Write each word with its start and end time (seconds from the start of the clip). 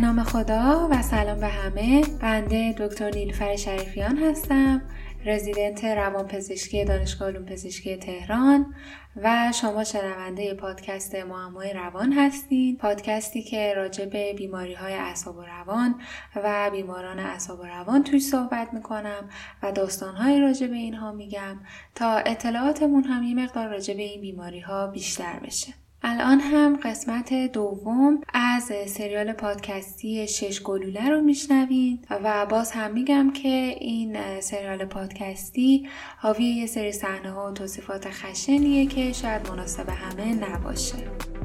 نام 0.00 0.22
خدا 0.22 0.88
و 0.90 1.02
سلام 1.02 1.40
به 1.40 1.46
همه. 1.46 2.02
بنده 2.20 2.74
دکتر 2.78 3.10
نیلوفر 3.10 3.56
شریفیان 3.56 4.18
هستم 4.18 4.82
رزیدنت 5.24 5.84
روانپزشکی 5.84 6.84
دانشگاه 6.84 7.28
علوم 7.28 7.44
پزشکی 7.44 7.96
تهران 7.96 8.74
و 9.16 9.52
شما 9.60 9.84
شنونده 9.84 10.54
پادکست 10.54 11.14
معمای 11.14 11.72
روان 11.72 12.12
هستین. 12.12 12.76
پادکستی 12.76 13.42
که 13.42 13.74
راجع 13.76 14.04
به 14.04 14.32
بیماری 14.32 14.74
های 14.74 14.94
اعصاب 14.94 15.36
و 15.36 15.42
روان 15.42 15.94
و 16.36 16.70
بیماران 16.72 17.18
اعصاب 17.18 17.60
و 17.60 17.64
روان 17.64 18.04
توی 18.04 18.20
صحبت 18.20 18.74
می‌کنم 18.74 19.28
و 19.62 19.72
داستان 19.72 20.14
های 20.14 20.40
راجع 20.40 20.66
به 20.66 20.76
اینها 20.76 21.12
میگم 21.12 21.60
تا 21.94 22.16
اطلاعاتمون 22.16 23.04
هم 23.04 23.22
یه 23.22 23.34
مقدار 23.34 23.68
راجع 23.68 23.94
به 23.94 24.02
این 24.02 24.20
بیماری 24.20 24.60
ها 24.60 24.86
بیشتر 24.86 25.38
بشه. 25.38 25.74
الان 26.02 26.40
هم 26.40 26.76
قسمت 26.76 27.52
دوم 27.52 28.20
از 28.34 28.72
سریال 28.86 29.32
پادکستی 29.32 30.28
شش 30.28 30.62
گلوله 30.62 31.08
رو 31.08 31.20
میشنوید 31.20 32.06
و 32.10 32.46
باز 32.46 32.72
هم 32.72 32.92
میگم 32.92 33.30
که 33.30 33.76
این 33.80 34.40
سریال 34.40 34.84
پادکستی 34.84 35.88
حاوی 36.18 36.44
یه 36.44 36.66
سری 36.66 36.92
صحنه 36.92 37.30
ها 37.30 37.50
و 37.50 37.54
توصیفات 37.54 38.08
خشنیه 38.10 38.86
که 38.86 39.12
شاید 39.12 39.50
مناسب 39.50 39.88
همه 39.88 40.34
نباشه. 40.34 41.37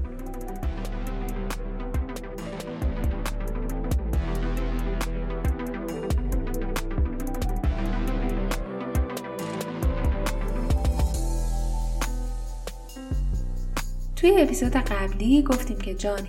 توی 14.23 14.41
اپیزود 14.41 14.75
قبلی 14.75 15.41
گفتیم 15.41 15.77
که 15.77 15.93
جان 15.93 16.25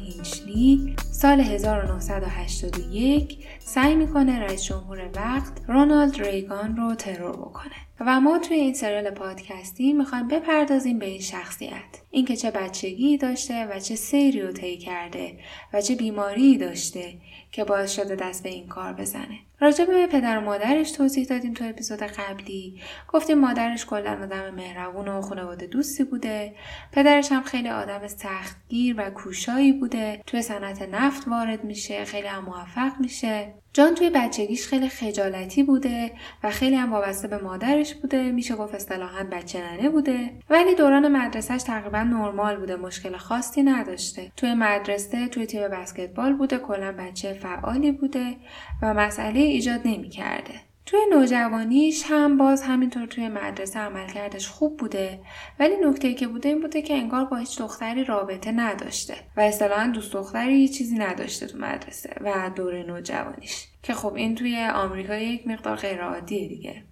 هینچلی 0.54 0.96
سال 1.12 1.40
1981 1.40 3.46
سعی 3.58 3.94
می‌کنه 3.94 4.40
رئیس 4.40 4.64
جمهور 4.64 5.10
وقت 5.16 5.52
رونالد 5.68 6.22
ریگان 6.22 6.76
رو 6.76 6.94
ترور 6.94 7.36
بکنه. 7.36 7.74
و 8.00 8.20
ما 8.20 8.38
توی 8.38 8.56
این 8.56 8.74
سریال 8.74 9.10
پادکستی 9.10 9.92
می‌خوایم 9.92 10.28
بپردازیم 10.28 10.98
به 10.98 11.06
این 11.06 11.20
شخصیت. 11.20 12.00
اینکه 12.10 12.36
چه 12.36 12.50
بچگی 12.50 13.18
داشته 13.18 13.66
و 13.66 13.80
چه 13.80 13.94
سیری 13.94 14.40
رو 14.40 14.52
طی 14.52 14.78
کرده 14.78 15.38
و 15.72 15.80
چه 15.80 15.94
بیماری 15.94 16.58
داشته 16.58 17.14
که 17.52 17.64
باعث 17.64 17.92
شده 17.92 18.16
دست 18.16 18.42
به 18.42 18.48
این 18.48 18.66
کار 18.66 18.92
بزنه. 18.92 19.38
راجع 19.60 19.84
به 19.84 20.06
پدر 20.06 20.38
و 20.38 20.40
مادرش 20.40 20.90
توضیح 20.90 21.26
دادیم 21.26 21.54
تو 21.54 21.68
اپیزود 21.68 22.02
قبلی. 22.02 22.80
گفتیم 23.08 23.38
مادرش 23.38 23.86
کلا 23.86 24.22
آدم 24.22 24.54
مهربون 24.54 25.08
و 25.08 25.22
خانواده 25.22 25.66
دوستی 25.66 26.04
بوده. 26.04 26.54
پدرش 26.92 27.32
هم 27.32 27.42
خیلی 27.42 27.68
آدم 27.68 28.06
سختگیر 28.06 28.94
و 28.98 29.10
کوشایی 29.10 29.72
بوده. 29.72 30.22
توی 30.26 30.42
صنعت 30.44 30.82
نفت 30.82 31.28
وارد 31.28 31.64
میشه 31.64 32.04
خیلی 32.04 32.26
هم 32.26 32.44
موفق 32.44 32.92
میشه. 33.00 33.54
جان 33.72 33.94
توی 33.94 34.10
بچگیش 34.10 34.66
خیلی 34.66 34.88
خجالتی 34.88 35.62
بوده 35.62 36.12
و 36.42 36.50
خیلی 36.50 36.76
هم 36.76 36.92
وابسته 36.92 37.28
به 37.28 37.38
مادرش 37.38 37.94
بوده. 37.94 38.32
میشه 38.32 38.54
گفت 38.54 38.74
اصطلاحا 38.74 39.24
بچه 39.32 39.60
ننه 39.60 39.88
بوده. 39.88 40.30
ولی 40.50 40.74
دوران 40.74 41.08
مدرسهش 41.16 41.62
تقریبا 41.62 42.02
نرمال 42.02 42.56
بوده 42.56 42.76
مشکل 42.76 43.16
خاصی 43.16 43.62
نداشته. 43.62 44.32
توی 44.36 44.54
مدرسه 44.54 45.28
توی 45.28 45.46
تیم 45.46 45.68
بسکتبال 45.68 46.32
بوده 46.32 46.58
کلا 46.58 46.92
بچه 46.92 47.32
فعالی 47.32 47.92
بوده 47.92 48.36
و 48.82 48.94
مسئله 48.94 49.40
ایجاد 49.40 49.80
نمی‌کرده. 49.84 50.54
توی 50.86 51.00
نوجوانیش 51.10 52.04
هم 52.06 52.38
باز 52.38 52.62
همینطور 52.62 53.06
توی 53.06 53.28
مدرسه 53.28 53.78
عملکردش 53.78 54.48
خوب 54.48 54.76
بوده 54.76 55.20
ولی 55.58 55.76
نکته 55.76 56.14
که 56.14 56.26
بوده 56.26 56.48
این 56.48 56.60
بوده 56.60 56.82
که 56.82 56.94
انگار 56.94 57.24
با 57.24 57.36
هیچ 57.36 57.58
دختری 57.58 58.04
رابطه 58.04 58.52
نداشته 58.52 59.14
و 59.36 59.40
اصطلاحا 59.40 59.86
دوست 59.86 60.12
دختری 60.12 60.68
چیزی 60.68 60.98
نداشته 60.98 61.46
تو 61.46 61.58
مدرسه 61.58 62.16
و 62.20 62.50
دوره 62.56 62.82
نوجوانیش 62.82 63.66
که 63.82 63.94
خب 63.94 64.14
این 64.14 64.34
توی 64.34 64.64
آمریکا 64.74 65.16
یک 65.16 65.46
مقدار 65.46 65.76
غیر 65.76 66.00
عادیه 66.02 66.48
دیگه 66.48 66.82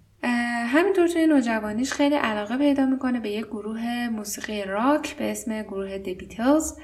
همینطور 0.65 1.07
توی 1.07 1.27
نوجوانیش 1.27 1.93
خیلی 1.93 2.15
علاقه 2.15 2.57
پیدا 2.57 2.85
می‌کنه 2.85 3.19
به 3.19 3.29
یک 3.29 3.45
گروه 3.45 4.09
موسیقی 4.09 4.63
راک 4.63 5.15
به 5.15 5.31
اسم 5.31 5.61
گروه 5.61 5.97
دبیتلز 5.97 6.77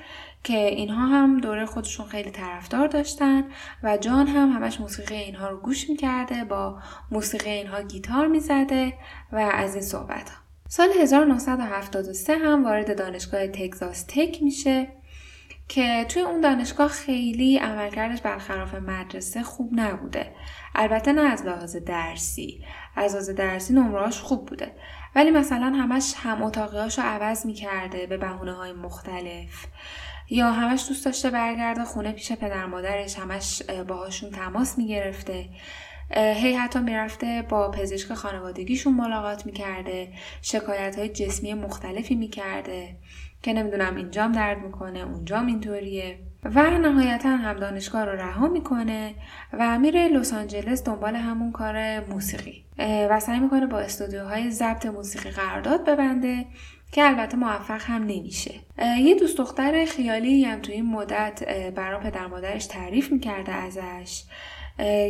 که 0.43 0.57
اینها 0.57 1.05
هم 1.05 1.39
دوره 1.39 1.65
خودشون 1.65 2.05
خیلی 2.05 2.31
طرفدار 2.31 2.87
داشتن 2.87 3.43
و 3.83 3.97
جان 3.97 4.27
هم 4.27 4.49
همش 4.49 4.79
موسیقی 4.79 5.15
اینها 5.15 5.49
رو 5.49 5.57
گوش 5.57 5.89
می‌کرده 5.89 6.43
با 6.43 6.79
موسیقی 7.11 7.49
اینها 7.49 7.81
گیتار 7.81 8.27
می‌زده 8.27 8.93
و 9.31 9.37
از 9.37 9.75
این 9.75 9.83
صحبت 9.83 10.29
ها. 10.29 10.35
سال 10.69 10.89
1973 11.01 12.37
هم 12.37 12.63
وارد 12.63 12.97
دانشگاه 12.97 13.47
تگزاس 13.47 14.03
تک 14.03 14.43
میشه 14.43 14.87
که 15.67 16.05
توی 16.09 16.21
اون 16.21 16.41
دانشگاه 16.41 16.87
خیلی 16.87 17.57
عملکردش 17.57 18.21
برخلاف 18.21 18.75
مدرسه 18.75 19.43
خوب 19.43 19.69
نبوده. 19.79 20.35
البته 20.75 21.13
نه 21.13 21.21
از 21.21 21.45
لحاظ 21.45 21.75
درسی 21.75 22.63
از 22.95 23.13
لحاظ 23.13 23.29
درسی 23.29 23.73
نمرهاش 23.73 24.19
خوب 24.19 24.45
بوده. 24.45 24.75
ولی 25.15 25.31
مثلا 25.31 25.65
همش 25.65 26.13
هم 26.17 26.43
اتاقیاش 26.43 26.99
رو 26.99 27.05
عوض 27.05 27.45
می‌کرده 27.45 28.05
به 28.05 28.17
بهونه 28.17 28.53
های 28.53 28.73
مختلف. 28.73 29.65
یا 30.29 30.51
همش 30.51 30.85
دوست 30.87 31.05
داشته 31.05 31.29
برگرده 31.29 31.83
خونه 31.83 32.11
پیش 32.11 32.31
پدر 32.31 32.65
مادرش 32.65 33.19
همش 33.19 33.63
باهاشون 33.87 34.29
تماس 34.29 34.77
می‌گرفته. 34.77 35.45
هی 36.15 36.53
حتی 36.53 36.79
می‌رفته 36.79 37.45
با 37.49 37.71
پزشک 37.71 38.13
خانوادگیشون 38.13 38.93
ملاقات 38.93 39.45
می‌کرده 39.45 40.07
شکایت 40.41 40.99
های 40.99 41.09
جسمی 41.09 41.53
مختلفی 41.53 42.15
می‌کرده 42.15 42.95
که 43.43 43.53
نمی‌دونم 43.53 43.95
اینجام 43.95 44.31
درد 44.31 44.57
می‌کنه 44.57 44.99
اونجام 44.99 45.45
اینطوریه. 45.45 46.19
و 46.43 46.69
نهایتا 46.69 47.29
هم 47.29 47.53
دانشگاه 47.53 48.05
رو 48.05 48.11
رها 48.11 48.47
می‌کنه 48.47 49.15
و 49.53 49.79
میره 49.79 50.07
لس 50.07 50.33
آنجلس 50.33 50.83
دنبال 50.83 51.15
همون 51.15 51.51
کار 51.51 51.99
موسیقی. 51.99 52.63
و 53.09 53.19
سعی 53.19 53.39
می‌کنه 53.39 53.65
با 53.65 53.79
استودیوهای 53.79 54.51
ضبط 54.51 54.85
موسیقی 54.85 55.29
قرارداد 55.29 55.89
ببنده. 55.89 56.45
که 56.91 57.07
البته 57.07 57.37
موفق 57.37 57.81
هم 57.81 58.01
نمیشه. 58.03 58.53
یه 58.99 59.15
دوست 59.15 59.37
دختر 59.37 59.85
خیالی 59.85 60.43
هم 60.43 60.59
توی 60.59 60.75
این 60.75 60.85
مدت 60.85 61.43
برای 61.75 61.99
پدر 61.99 62.27
مادرش 62.27 62.65
تعریف 62.65 63.11
می‌کرده 63.11 63.51
ازش 63.51 64.23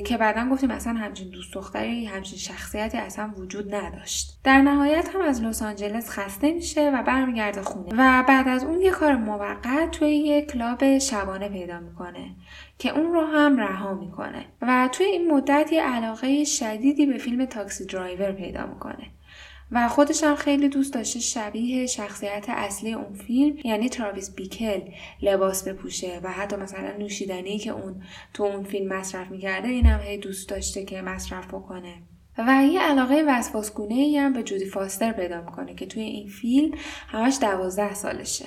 که 0.06 0.18
بعدا 0.20 0.50
گفتیم 0.50 0.72
اصلا 0.72 0.94
همچین 0.94 1.30
دوست 1.30 1.54
دختری 1.54 2.06
همچین 2.06 2.38
شخصیتی 2.38 2.98
اصلا 2.98 3.34
وجود 3.38 3.76
نداشت. 3.76 4.40
در 4.44 4.62
نهایت 4.62 5.10
هم 5.16 5.22
از 5.22 5.44
لس 5.44 5.62
آنجلس 5.62 6.10
خسته 6.10 6.52
میشه 6.52 6.92
و 6.92 7.04
برمیگرده 7.04 7.62
خونه. 7.62 7.90
و 7.94 8.24
بعد 8.28 8.48
از 8.48 8.64
اون 8.64 8.82
یه 8.82 8.92
کار 8.92 9.16
موقت 9.16 9.92
توی 9.92 10.16
یه 10.16 10.42
club 10.42 10.98
شبانه 10.98 11.50
پیدا 11.50 11.80
می‌کنه 11.80 12.36
که 12.78 12.90
اون 12.98 13.14
رو 13.14 13.22
هم 13.22 13.58
رها 13.58 13.94
می‌کنه. 13.94 14.46
و 14.62 14.90
توی 14.92 15.06
این 15.06 15.32
مدت 15.32 15.72
یه 15.72 15.84
علاقه 15.84 16.44
شدیدی 16.44 17.06
به 17.06 17.18
فیلم 17.18 17.46
Taxi 17.46 17.86
Driver 17.86 18.32
پیدا 18.32 18.66
می‌کنه. 18.66 19.12
و 19.72 19.88
خودش 19.90 20.24
هم 20.24 20.36
خیلی 20.36 20.70
دوست 20.70 20.94
داشته 20.94 21.20
شبیه 21.20 21.86
شخصیت 21.86 22.46
اصلی 22.50 22.94
اون 22.94 23.14
فیلم 23.14 23.58
یعنی 23.64 23.90
تراویس 23.90 24.36
بیکل 24.36 24.82
لباس 25.22 25.68
بپوشه 25.68 26.20
و 26.24 26.32
حتی 26.32 26.56
مثلا 26.56 26.98
نوشیدنی 26.98 27.60
که 27.60 27.72
اون 27.72 28.04
تو 28.34 28.44
اون 28.44 28.64
فیلم 28.64 28.94
مصرف 28.94 29.32
می‌کرده 29.32 29.68
این 29.68 29.86
هم 29.86 30.00
هی 30.00 30.18
دوست 30.18 30.50
داشته 30.50 30.86
که 30.86 31.02
مصرف 31.02 31.48
بکنه. 31.48 31.94
و 32.48 32.66
یه 32.72 32.82
علاقه 32.82 33.24
وسواسگونه 33.28 33.94
ای 33.94 34.18
هم 34.18 34.34
به 34.34 34.44
جودی 34.44 34.66
فاستر 34.66 35.12
پیدا 35.12 35.42
می‌کنه 35.42 35.76
که 35.76 35.86
توی 35.86 36.04
این 36.04 36.28
فیلم 36.28 36.72
همش 37.08 37.38
دوازده 37.42 37.94
سالشه. 37.94 38.46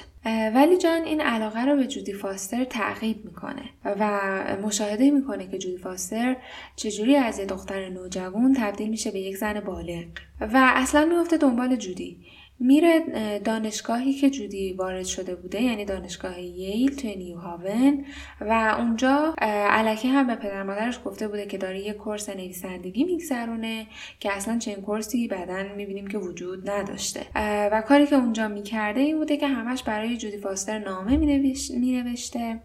ولی 0.54 0.78
جان 0.78 1.02
این 1.02 1.20
علاقه 1.20 1.64
رو 1.64 1.76
به 1.76 1.86
جودی 1.86 2.12
فاستر 2.12 2.64
تعقیب 2.64 3.24
می‌کنه 3.24 3.62
و 3.84 4.20
مشاهده 4.62 5.10
می‌کنه 5.10 5.48
که 5.48 5.58
جودی 5.58 5.78
فاستر 5.78 6.36
چجوری 6.76 7.16
از 7.16 7.38
یه 7.38 7.44
دختر 7.44 7.88
نوجوان 7.88 8.54
تبدیل 8.58 8.88
میشه 8.88 9.10
به 9.10 9.20
یک 9.20 9.36
زن 9.36 9.60
بالغ. 9.60 10.04
و 10.40 10.72
اصلا 10.74 11.04
میفته 11.04 11.36
دنبال 11.36 11.76
جودی. 11.76 12.16
میره 12.58 13.00
دانشگاهی 13.38 14.12
که 14.12 14.30
جودی 14.30 14.72
وارد 14.72 15.04
شده 15.04 15.34
بوده 15.34 15.62
یعنی 15.62 15.84
دانشگاه 15.84 16.40
ییل 16.40 16.96
توی 16.96 17.16
نیو 17.16 17.38
هاون 17.38 18.04
و 18.40 18.74
اونجا 18.78 19.34
علکی 19.38 20.08
هم 20.08 20.26
به 20.26 20.34
پدر 20.34 20.62
مادرش 20.62 21.00
گفته 21.04 21.28
بوده 21.28 21.46
که 21.46 21.58
داره 21.58 21.80
یه 21.80 21.92
کورس 21.92 22.28
نویسندگی 22.28 23.04
میگذرونه 23.04 23.86
که 24.20 24.32
اصلا 24.32 24.58
چنین 24.58 24.80
کورسی 24.80 25.28
بعدا 25.28 25.74
می‌بینیم 25.76 26.06
که 26.06 26.18
وجود 26.18 26.70
نداشته. 26.70 27.26
و 27.72 27.82
کاری 27.88 28.06
که 28.06 28.16
اونجا 28.16 28.48
می‌کرده 28.48 29.00
این 29.00 29.18
بوده 29.18 29.36
که 29.36 29.48
همش 29.48 29.82
برای 29.82 30.16
جودی 30.16 30.38
فاستر 30.38 30.78
نامه 30.78 31.16
مینوشته 31.16 32.60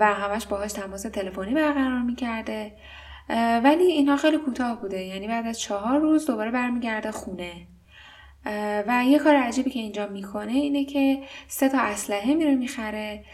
و 0.00 0.14
همش 0.14 0.46
باهاش 0.46 0.72
تماس 0.72 1.02
تلفنی 1.02 1.54
برقرار 1.54 2.02
می‌کرده. 2.02 2.72
ولی 3.64 3.84
اینها 3.84 4.16
خیلی 4.16 4.38
کوتاه 4.38 4.80
بوده 4.80 5.04
یعنی 5.04 5.28
بعد 5.28 5.46
از 5.46 5.60
چهار 5.60 6.00
روز 6.00 6.26
دوباره 6.26 6.50
برمیگرده 6.50 7.10
خونه. 7.10 7.52
و 8.86 9.04
یه 9.06 9.18
کار 9.18 9.36
عجیبی 9.36 9.70
که 9.70 9.80
اینجا 9.80 10.06
می‌کنه 10.06 10.52
اینه 10.52 10.84
که 10.84 11.18
سه 11.48 11.68
تا 11.68 11.78
اسلحه 11.80 12.34
میره 12.34 12.54
می‌خره 12.54 13.24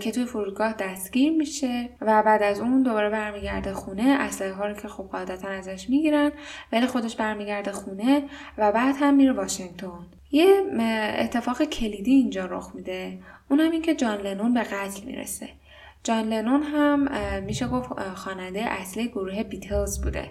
که 0.00 0.10
توی 0.14 0.24
فرودگاه 0.24 0.72
دستگیر 0.72 1.32
میشه 1.32 1.88
و 2.00 2.22
بعد 2.22 2.42
از 2.42 2.60
اون 2.60 2.82
دوباره 2.82 3.10
برمیگرده 3.10 3.72
خونه. 3.72 4.16
اسلحه 4.20 4.52
ها 4.52 4.66
رو 4.66 4.74
که 4.74 4.88
خب 4.88 5.08
قاعدتا 5.12 5.48
ازش 5.48 5.90
می‌گیرن 5.90 6.32
ولی 6.72 6.86
خودش 6.86 7.16
برمیگرده 7.16 7.72
خونه 7.72 8.22
و 8.58 8.72
بعد 8.72 8.94
هم 9.00 9.14
میره 9.14 9.32
واشنگتن. 9.32 10.06
یه 10.30 10.46
اتفاق 11.18 11.62
کلیدی 11.62 12.10
اینجا 12.10 12.46
رخ 12.46 12.70
میده. 12.74 13.18
اونم 13.50 13.70
این 13.70 13.82
که 13.82 13.94
جان 13.94 14.20
لنون 14.20 14.54
به 14.54 14.60
قتل 14.60 15.04
می‌رسه. 15.04 15.48
جان 16.04 16.28
لنون 16.28 16.62
هم 16.62 17.08
میشه 17.42 17.68
گفت 17.68 17.88
خواننده 18.14 18.60
اصلی 18.60 19.08
گروه 19.08 19.42
بیتلز 19.42 20.00
بوده. 20.00 20.30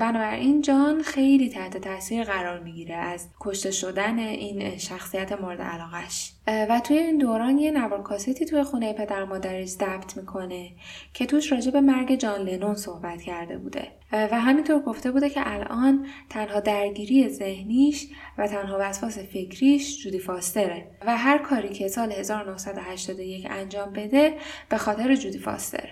بنابراین 0.00 0.62
جان 0.62 1.02
خیلی 1.02 1.48
تحت 1.50 1.76
تاثیر 1.76 2.24
قرار 2.24 2.60
می‌گیره 2.60 2.94
از 2.94 3.28
کشته 3.40 3.70
شدن 3.70 4.18
این 4.18 4.78
شخصیت 4.78 5.32
مورد 5.32 5.60
علاقش 5.60 6.32
و 6.48 6.80
توی 6.80 6.98
این 6.98 7.18
دوران 7.18 7.58
یه 7.58 7.70
نوار 7.70 8.02
کاستی 8.02 8.44
توی 8.44 8.62
خونه 8.62 8.92
پدر 8.92 9.24
مادرش 9.24 9.68
ضبط 9.68 10.16
می‌کنه 10.16 10.70
که 11.14 11.26
توش 11.26 11.52
راجع 11.52 11.70
به 11.70 11.80
مرگ 11.80 12.14
جان 12.14 12.40
لنون 12.40 12.74
صحبت 12.74 13.22
کرده 13.22 13.58
بوده. 13.58 13.88
و 14.12 14.40
همینطور 14.40 14.80
گفته 14.80 15.10
بوده 15.10 15.30
که 15.30 15.40
الان 15.44 16.06
تنها 16.30 16.60
درگیری 16.60 17.28
ذهنیش 17.28 18.06
و 18.38 18.46
تنها 18.46 18.76
وسواس 18.80 19.18
فکریش 19.18 20.02
جودی 20.02 20.18
فاستره 20.18 20.90
و 21.06 21.16
هر 21.16 21.38
کاری 21.38 21.68
که 21.68 21.88
سال 21.88 22.12
1981 22.12 23.46
انجام 23.50 23.92
بده 23.92 24.34
به 24.68 24.76
خاطر 24.76 25.14
جودی 25.14 25.38
فاستر. 25.38 25.88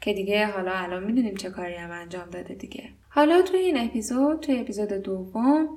که 0.00 0.12
دیگه 0.12 0.46
حالا 0.46 0.72
الان 0.72 1.04
می‌دونیم 1.04 1.34
چه 1.34 1.50
کاری 1.50 1.74
هم 1.74 1.90
انجام 1.90 2.30
داده 2.30 2.54
دیگه. 2.54 2.88
حالا 3.08 3.42
توی 3.42 3.60
این 3.60 3.78
اپیزود 3.78 4.40
توی 4.40 4.60
اپیزود 4.60 4.88
دوم 4.88 5.68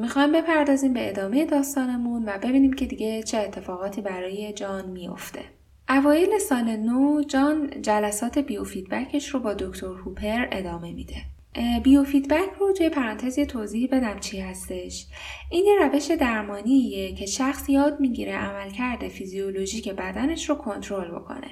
می‌خوایم 0.00 0.32
بپردازیم 0.32 0.92
به 0.92 1.08
ادامه 1.08 1.44
داستانمون 1.44 2.24
و 2.28 2.38
ببینیم 2.38 2.72
که 2.72 2.86
دیگه 2.86 3.22
چه 3.22 3.38
اتفاقاتی 3.38 4.00
برای 4.00 4.52
جان 4.52 4.90
میافته. 4.90 5.40
اوایل 5.88 6.38
سال 6.38 6.76
نو 6.76 7.22
جان 7.22 7.70
جلسات 7.82 8.38
بیو 8.38 8.64
فیدبکش 8.64 9.28
رو 9.28 9.40
با 9.40 9.54
دکتر 9.54 9.86
هوپر 9.86 10.46
ادامه 10.52 10.92
میده. 10.92 11.16
بیو 11.82 12.04
فیدبک 12.04 12.50
رو 12.60 12.72
توی 12.72 12.88
پرانتز 12.88 13.40
توضیح 13.40 13.88
بدم 13.92 14.18
چی 14.18 14.40
هستش. 14.40 15.06
این 15.50 15.64
یه 15.64 15.86
روش 15.86 16.10
درمانیه 16.10 17.14
که 17.14 17.26
شخص 17.26 17.68
یاد 17.68 18.00
می‌گیره 18.00 18.32
عملکرد 18.32 19.08
فیزیولوژیک 19.08 19.88
بدنش 19.88 20.48
رو 20.48 20.54
کنترل 20.54 21.10
بکنه. 21.10 21.48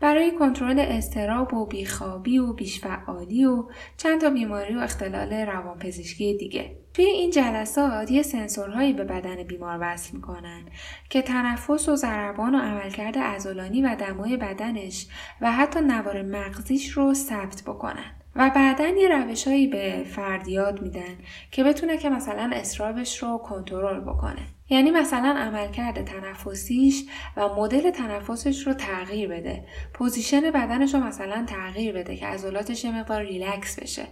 برای 0.00 0.30
کنترل 0.30 0.78
استراب 0.78 1.54
و 1.54 1.66
بیخوابی 1.66 2.38
و 2.38 2.52
بیشفعالی 2.52 3.44
و 3.44 3.64
چند 3.96 4.20
تا 4.20 4.30
بیماری 4.30 4.74
و 4.74 4.78
اختلال 4.78 5.32
روانپزشکی 5.32 6.36
دیگه. 6.36 6.76
توی 6.94 7.04
این 7.04 7.30
جلسات 7.30 8.10
یه 8.10 8.22
سنسورهایی 8.22 8.92
به 8.92 9.04
بدن 9.04 9.42
بیمار 9.42 9.78
وصل 9.80 10.16
می‌کنن 10.16 10.62
که 11.10 11.22
تنفس 11.22 11.88
و 11.88 11.96
ضربان 11.96 12.54
و 12.54 12.58
عملکرد 12.58 13.18
عضلانی 13.18 13.82
و 13.82 13.96
دمای 13.96 14.36
بدنش 14.36 15.06
و 15.40 15.52
حتی 15.52 15.80
نوار 15.80 16.22
مغزیش 16.22 16.88
رو 16.88 17.14
ثبت 17.14 17.62
بکنن. 17.66 18.17
و 18.38 18.50
بعدا 18.50 18.86
یه 18.86 19.08
روشهایی 19.08 19.66
به 19.66 20.04
فرد 20.06 20.48
یاد 20.48 20.82
میدن 20.82 21.18
که 21.50 21.64
بتونه 21.64 21.96
که 21.98 22.10
مثلا 22.10 22.50
اضطرابش 22.54 23.22
رو 23.22 23.38
کنترل 23.38 24.00
بکنه. 24.00 24.42
یعنی 24.70 24.90
مثلا 24.90 25.34
عملکرد 25.38 26.04
تنفسیش 26.04 27.04
و 27.36 27.48
مدل 27.48 27.90
تنفسش 27.90 28.66
رو 28.66 28.74
تغییر 28.74 29.28
بده. 29.28 29.64
position 29.94 30.40
بدنش 30.50 30.94
رو 30.94 31.00
مثلا 31.00 31.46
تغییر 31.48 31.94
بده 31.94 32.16
که 32.16 32.26
عضلاتش 32.26 32.84
یه 32.84 33.00
مقدار 33.00 33.22
ریلکس 33.22 33.80
بشه 33.80 34.04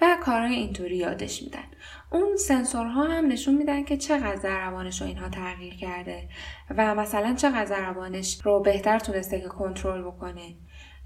و 0.00 0.16
کارهای 0.22 0.54
اینطوری 0.54 0.96
یادش 0.96 1.42
میدن. 1.42 1.64
اون 2.10 2.36
سنسورها 2.36 3.04
هم 3.04 3.26
نشون 3.26 3.54
میدن 3.54 3.84
که 3.84 3.96
چقدر 3.96 4.36
ضربانش 4.36 5.00
رو 5.00 5.06
اینها 5.06 5.28
تغییر 5.28 5.74
کرده 5.74 6.28
و 6.76 6.94
مثلا 6.94 7.34
چقدر 7.34 7.64
ضربانش 7.64 8.40
رو 8.44 8.60
بهتر 8.60 8.98
تونسته 8.98 9.40
که 9.40 9.48
کنترل 9.48 10.02
بکنه. 10.02 10.54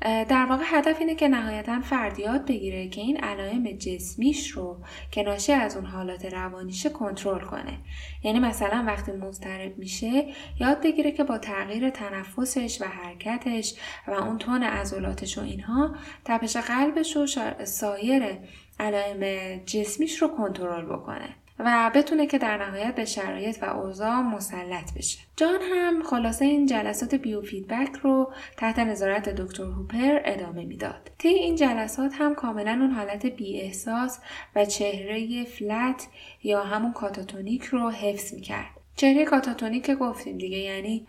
در 0.00 0.46
واقع 0.50 0.62
هدف 0.66 0.96
اینه 1.00 1.14
که 1.14 1.28
نهایتا 1.28 1.80
فرد 1.80 2.18
یاد 2.18 2.46
بگیره 2.46 2.88
که 2.88 3.00
این 3.00 3.16
علائم 3.16 3.72
جسمیش 3.72 4.50
رو 4.50 4.84
که 5.10 5.22
ناشی 5.22 5.52
از 5.52 5.76
اون 5.76 5.86
حالات 5.86 6.24
روانیش 6.24 6.86
کنترل 6.86 7.44
کنه. 7.44 7.78
یعنی 8.22 8.38
مثلا 8.38 8.84
وقتی 8.86 9.12
مضطرب 9.12 9.78
میشه 9.78 10.26
یاد 10.60 10.82
بگیره 10.82 11.12
که 11.12 11.24
با 11.24 11.38
تغییر 11.38 11.90
تنفسش 11.90 12.82
و 12.82 12.84
حرکتش 12.84 13.74
و 14.08 14.10
اون 14.10 14.38
تون 14.38 14.62
عضلاتش 14.62 15.38
و 15.38 15.40
اینها 15.40 15.96
تپش 16.24 16.56
قلبش 16.56 17.16
و 17.16 17.26
سایر 17.64 18.38
علائم 18.80 19.56
جسمیش 19.64 20.22
رو 20.22 20.28
کنترل 20.28 20.84
بکنه. 20.84 21.28
و 21.58 21.90
بتونه 21.94 22.26
که 22.26 22.38
در 22.38 22.56
نهایت 22.56 22.94
به 22.94 23.04
شرایط 23.04 23.62
و 23.62 23.64
اوضاع 23.64 24.20
مسلط 24.20 24.94
بشه. 24.94 25.18
جان 25.36 25.60
هم 25.72 26.02
خلاصه 26.02 26.44
این 26.44 26.66
جلسات 26.66 27.14
biofeedback 27.14 27.92
رو 28.02 28.32
تحت 28.56 28.78
نظارت 28.78 29.28
دکتر 29.28 29.62
هوپر 29.62 30.20
ادامه 30.24 30.64
می‌داد. 30.64 31.10
طی 31.18 31.28
این 31.28 31.56
جلسات 31.56 32.12
هم 32.18 32.34
کاملا 32.34 32.70
اون 32.70 32.90
حالت 32.90 33.26
بی 33.26 33.60
احساس 33.60 34.18
و 34.56 34.64
چهره 34.64 35.44
flat 35.44 36.06
یا 36.42 36.62
همون 36.62 36.92
catatonic 36.92 37.64
رو 37.64 37.90
حفظ 37.90 38.34
می‌کرد. 38.34 38.70
چهره 38.96 39.24
catatonic 39.24 39.86
که 39.86 39.94
گفتیم 39.94 40.38
دیگه 40.38 40.58
یعنی 40.58 41.06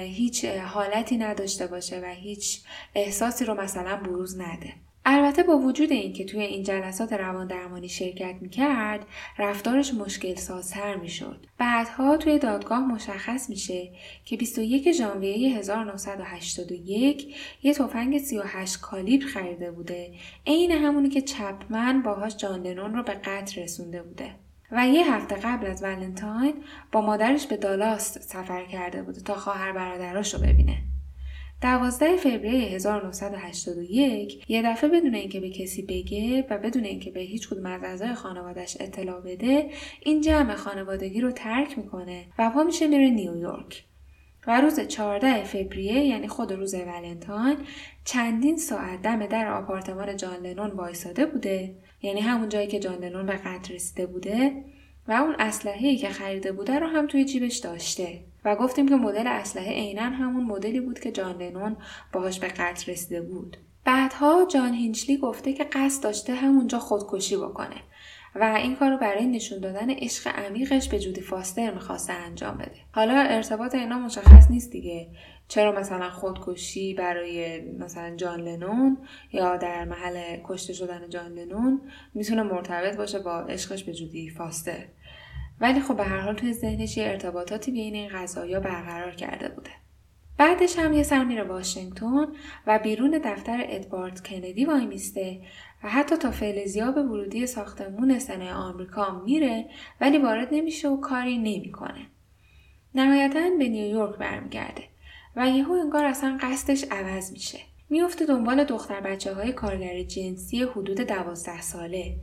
هیچ 0.00 0.44
حالتی 0.44 1.16
نداشته 1.16 1.66
باشه 1.66 2.00
و 2.00 2.04
هیچ 2.04 2.60
احساسی 2.94 3.44
رو 3.44 3.60
مثلا 3.60 3.96
بروز 3.96 4.40
نده. 4.40 4.72
البته 5.06 5.42
با 5.42 5.58
وجود 5.58 5.92
اینکه 5.92 6.24
توی 6.24 6.40
این 6.40 6.62
جلسات 6.62 7.12
روان 7.12 7.46
درمانی 7.46 7.88
شرکت 7.88 8.34
می‌کرد 8.40 9.06
رفتارش 9.38 9.94
مشکل 9.94 10.34
سازتر 10.34 10.96
می‌شد. 10.96 11.46
بعدها 11.58 12.16
توی 12.16 12.38
دادگاه 12.38 12.80
مشخص 12.80 13.50
میشه 13.50 13.90
که 14.24 14.36
21 14.36 14.92
ژانویه 14.92 15.58
1981 15.58 17.34
یه 17.62 17.74
تفنگ 17.74 18.18
38 18.18 18.80
کالیبر 18.80 19.26
خریده 19.26 19.70
بوده. 19.70 20.12
عین 20.46 20.70
همونی 20.70 21.08
که 21.08 21.20
چپمن 21.20 22.02
باهاش 22.02 22.36
جان 22.36 22.62
لنون 22.62 22.94
رو 22.94 23.02
به 23.02 23.12
قتل 23.12 23.62
رسونده 23.62 24.02
بوده. 24.02 24.34
و 24.72 24.88
یه 24.88 25.14
هفته 25.14 25.34
قبل 25.34 25.66
از 25.66 25.82
ولنتاین 25.82 26.54
با 26.92 27.00
مادرش 27.00 27.46
به 27.46 27.56
دالاست 27.56 28.20
سفر 28.20 28.64
کرده 28.64 29.02
بوده 29.02 29.20
تا 29.20 29.34
خواهر 29.34 29.72
برادراش 29.72 30.34
رو 30.34 30.40
ببینه. 30.40 30.93
12 31.64 32.16
فوریه 32.16 32.68
1981 32.68 34.44
یه 34.48 34.62
دفعه 34.62 34.90
بدون 34.90 35.14
اینکه 35.14 35.40
به 35.40 35.50
کسی 35.50 35.82
بگه 35.82 36.46
و 36.50 36.58
بدون 36.58 36.84
اینکه 36.84 37.10
به 37.10 37.20
هیچ 37.20 37.48
کدوم 37.48 37.66
از 37.66 37.82
اعضای 37.82 38.14
خانوادش 38.14 38.76
اطلاع 38.80 39.20
بده 39.20 39.70
این 40.00 40.20
جمع 40.20 40.54
خانوادگی 40.54 41.20
رو 41.20 41.30
ترک 41.30 41.78
می‌کنه 41.78 42.26
و 42.38 42.50
پا 42.50 42.62
میشه 42.62 42.86
میره 42.86 43.10
نیویورک. 43.10 43.84
و 44.46 44.60
روز 44.60 44.80
14 44.80 45.44
فوریه 45.44 46.04
یعنی 46.04 46.28
خود 46.28 46.52
روز 46.52 46.74
ولنتاین 46.74 47.56
چندین 48.04 48.56
ساعت 48.56 49.02
دم 49.02 49.26
در 49.26 49.52
آپارتمان 49.52 50.16
جان 50.16 50.46
لنون 50.46 50.70
وایساده 50.70 51.26
بوده. 51.26 51.74
یعنی 52.02 52.20
همون 52.20 52.48
جایی 52.48 52.66
که 52.66 52.78
جان 52.78 53.04
لنون 53.04 53.26
به 53.26 53.32
قتل 53.32 53.74
رسیده 53.74 54.06
بوده. 54.06 54.64
و 55.08 55.12
اون 55.12 55.34
اسلحه‌ای 55.38 55.96
که 55.96 56.08
خریده 56.08 56.52
بوده 56.52 56.78
رو 56.78 56.86
هم 56.86 57.06
توی 57.06 57.24
جیبش 57.24 57.56
داشته. 57.56 58.20
و 58.44 58.56
گفتیم 58.56 58.88
که 58.88 58.96
مدل 58.96 59.26
اسلحه 59.26 59.72
عینا 59.72 60.02
همون 60.02 60.44
مدلی 60.44 60.80
بود 60.80 61.00
که 61.00 61.12
جان 61.12 61.42
لنون 61.42 61.76
باهاش 62.12 62.40
به 62.40 62.48
قتل 62.48 62.92
رسیده 62.92 63.20
بود. 63.20 63.56
بعدها 63.84 64.44
جان 64.44 64.74
هینچلی 64.74 65.16
گفته 65.16 65.52
که 65.52 65.64
قصد 65.64 66.02
داشته 66.02 66.34
همونجا 66.34 66.78
خودکشی 66.78 67.36
بکنه 67.36 67.76
و 68.34 68.44
این 68.44 68.76
کار 68.76 68.90
رو 68.90 68.98
برای 68.98 69.26
نشون 69.26 69.60
دادن 69.60 69.90
عشق 69.90 70.28
عمیقش 70.38 70.88
به 70.88 70.98
جودی 70.98 71.20
فاستر 71.20 71.74
می‌خواسته 71.74 72.12
انجام 72.12 72.56
بده. 72.56 72.76
حالا 72.92 73.14
ارتباط 73.14 73.74
اینا 73.74 73.98
مشخص 73.98 74.50
نیست 74.50 74.70
دیگه. 74.70 75.08
چرا 75.48 75.72
مثلا 75.72 76.10
خودکشی 76.10 76.94
برای 76.94 77.60
مثلا 77.60 78.16
جان 78.16 78.40
لنون 78.40 78.98
یا 79.32 79.56
در 79.56 79.84
محل 79.84 80.36
کشته 80.44 80.72
شدن 80.72 81.08
جان 81.08 81.32
لنون 81.32 81.80
می‌تونه 82.14 82.42
مرتبط 82.42 82.96
باشه 82.96 83.18
با 83.18 83.40
عشقش 83.40 83.84
به 83.84 83.92
جودی 83.92 84.30
فاستر 84.30 84.84
ولی 85.60 85.80
خب 85.80 85.96
به 85.96 86.04
هر 86.04 86.20
حال 86.20 86.34
توی 86.34 86.52
ذهنش 86.52 86.96
یه 86.96 87.04
ارتباطاتی 87.04 87.70
بین 87.70 87.94
این 87.94 88.08
قضايا 88.08 88.60
برقرار 88.60 89.14
کرده 89.14 89.48
بوده. 89.48 89.70
بعدش 90.38 90.78
هم 90.78 90.92
یه 90.92 91.02
سر 91.02 91.24
میره 91.24 91.42
واشنگتن 91.42 92.26
و 92.66 92.78
بیرون 92.78 93.20
دفتر 93.24 93.64
ادوارد 93.68 94.26
کندی 94.26 94.64
وای 94.64 94.86
میسته 94.86 95.40
و 95.84 95.88
حتی 95.88 96.16
تا 96.16 96.30
فلزیاب 96.30 96.96
ورودی 96.96 97.46
ساختمون 97.46 98.18
سنه 98.18 98.52
آمریکا 98.52 99.22
میره 99.24 99.66
ولی 100.00 100.18
وارد 100.18 100.48
نمیشه 100.52 100.88
و 100.88 101.00
کاری 101.00 101.38
نمی‌کنه. 101.38 102.06
نهایتا 102.94 103.40
به 103.58 103.68
نیویورک 103.68 104.18
برمیگرده. 104.18 104.93
و 105.36 105.48
یهو 105.48 105.72
انگار 105.72 106.04
اصلا 106.04 106.38
قصدش 106.42 106.84
عوض 106.90 107.32
میشه. 107.32 107.58
میفته 107.90 108.26
دنبال 108.26 108.64
دختر 108.64 109.00
بچه 109.00 109.34
های 109.34 109.52
کارگر 109.52 110.02
جنسی 110.02 110.62
حدود 110.62 111.00
دوازده 111.00 111.60
ساله. 111.60 112.14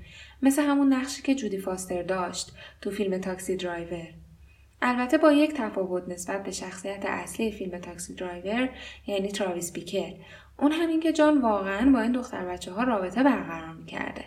مثل 0.42 0.62
همون 0.62 0.94
نقشی 0.94 1.22
که 1.22 1.36
جودی 1.36 1.58
فاستر 1.58 2.04
داشت 2.04 2.52
تو 2.82 2.92
فیلم 2.92 3.18
تاکسی 3.18 3.56
درایور. 3.56 4.08
البته 4.82 5.18
با 5.18 5.32
یک 5.32 5.54
تفاوت 5.54 6.10
نسبت 6.10 6.44
به 6.44 6.52
شخصیت 6.52 7.06
اصلی 7.06 7.52
فیلم 7.52 7.78
Taxi 7.78 8.16
Driver 8.16 8.70
یعنی 9.08 9.28
تراویس 9.28 9.74
بیکل 9.74 10.14
اونم 10.60 10.72
اینه 10.72 11.00
که 11.00 11.14
جان 11.14 11.42
واقعا 11.42 11.92
با 11.92 12.02
این 12.02 12.12
دختر 12.12 12.46
بچه 12.46 12.72
ها 12.72 12.84
رابطه 12.84 13.24
برقرار 13.24 13.74
می‌کرده 13.74 14.26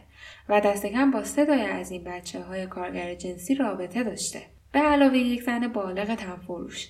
و 0.49 0.61
دست 0.61 0.87
کم 0.87 1.11
با 1.11 1.25
سه 1.25 1.53
از 1.53 1.91
این 1.91 2.05
بچه 2.05 2.43
های 2.43 2.67
کارگر 2.67 3.14
جنسی 3.14 3.55
رابطه 3.55 4.03
داشته. 4.03 4.43
به 4.73 4.79
علاوه 4.79 5.19
یک 5.19 5.43
زن 5.43 5.69
بالغ 5.69 6.14
تنفروش. 6.14 6.88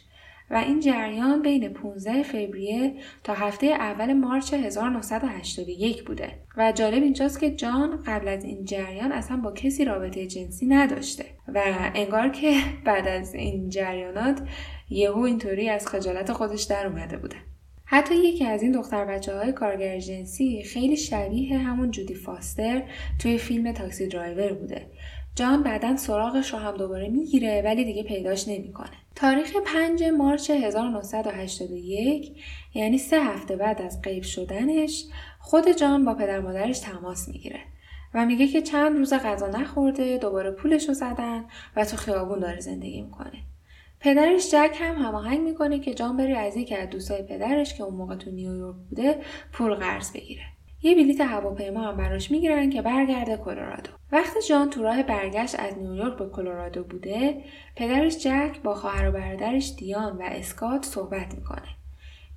و 0.50 0.54
این 0.54 0.80
جریان 0.80 1.42
بین 1.42 1.68
15 1.68 2.22
فوریه 2.22 2.94
تا 3.24 3.34
هفته 3.34 3.66
اول 3.66 4.12
March 4.12 4.54
1981 4.54 6.04
بوده 6.04 6.32
و 6.56 6.72
جالب 6.72 7.02
اینجاست 7.02 7.40
که 7.40 7.50
جان 7.50 8.02
قبل 8.06 8.28
از 8.28 8.44
این 8.44 8.64
جریان 8.64 9.12
اصلا 9.12 9.36
با 9.36 9.52
کسی 9.52 9.84
رابطه 9.84 10.26
جنسی 10.26 10.66
نداشته 10.66 11.24
و 11.48 11.62
انگار 11.94 12.28
که 12.28 12.54
بعد 12.86 13.08
از 13.08 13.34
این 13.34 13.68
جریانات 13.68 14.42
یهو 14.90 15.18
اینطوری 15.18 15.68
از 15.68 15.86
خجالت 15.86 16.32
خودش 16.32 16.62
در 16.62 16.86
اومده 16.86 17.16
بوده 17.16 17.36
حتی 17.84 18.14
یکی 18.14 18.44
از 18.44 18.62
این 18.62 18.72
دختر 18.72 19.04
بچه 19.04 19.34
های 19.34 19.52
کارگر 19.52 19.98
جنسی 19.98 20.62
خیلی 20.62 20.96
شبیه 20.96 21.58
همون 21.58 21.90
جودی 21.90 22.14
فاستر 22.14 22.82
توی 23.18 23.38
فیلم 23.38 23.72
تاکسی 23.72 24.08
درایور 24.08 24.52
بوده. 24.52 24.86
جان 25.34 25.62
بعدا 25.62 25.96
سراغش 25.96 26.52
رو 26.52 26.58
هم 26.58 26.76
دوباره 26.76 27.08
می‌گیره 27.08 27.62
ولی 27.64 27.84
دیگه 27.84 28.02
پیداش 28.02 28.48
نمی‌کنه. 28.48 29.03
تاریخ 29.16 29.56
5 29.56 30.02
مارچ 30.04 30.50
1981 30.50 32.36
یعنی 32.74 32.98
سه 32.98 33.20
هفته 33.20 33.56
بعد 33.56 33.82
از 33.82 34.02
غیب 34.02 34.22
شدنش 34.22 35.04
خود 35.38 35.68
جان 35.68 36.04
با 36.04 36.14
پدر 36.14 36.40
مادرش 36.40 36.78
تماس 36.78 37.28
می‌گیره 37.28 37.60
و 38.14 38.26
میگه 38.26 38.48
که 38.48 38.62
چند 38.62 38.96
روز 38.96 39.12
غذا 39.12 39.46
نخورده 39.46 40.18
دوباره 40.18 40.50
پولش 40.50 40.88
رو 40.88 40.94
زدن 40.94 41.44
و 41.76 41.84
تو 41.84 41.96
خیابون 41.96 42.38
داره 42.38 42.60
زندگی 42.60 43.02
می‌کنه. 43.02 43.42
پدرش 44.00 44.50
جک 44.50 44.76
هم 44.80 44.94
هماهنگ 44.94 45.40
می‌کنه 45.40 45.78
که 45.78 45.94
جان 45.94 46.16
بری 46.16 46.32
از 46.32 46.56
یکی 46.56 46.74
از 46.74 46.90
دوستای 46.90 47.22
پدرش 47.22 47.74
که 47.74 47.82
اون 47.82 47.94
موقع 47.94 48.16
تو 48.16 48.30
نیویورک 48.30 48.76
بوده 48.90 49.20
پول 49.52 49.74
قرض 49.74 50.12
بگیره 50.12 50.53
یه 50.84 50.94
بلیت 50.94 51.20
هواپیما 51.20 51.80
هم 51.80 51.96
براش 51.96 52.30
می‌گیرن 52.30 52.70
که 52.70 52.82
برگرده 52.82 53.36
کلرادو. 53.36 53.90
وقتی 54.12 54.40
جان 54.48 54.70
تو 54.70 54.82
راه 54.82 55.02
برگشت 55.02 55.60
از 55.60 55.78
نیویورک 55.78 56.18
به 56.18 56.28
کلرادو 56.28 56.84
بوده 56.84 57.44
پدرش 57.76 58.18
جک 58.18 58.60
با 58.62 58.74
خواهر 58.74 59.08
و 59.08 59.12
برادرش 59.12 59.72
دیان 59.76 60.16
و 60.16 60.22
اسکات 60.22 60.84
صحبت 60.84 61.34
می‌کنه. 61.34 61.68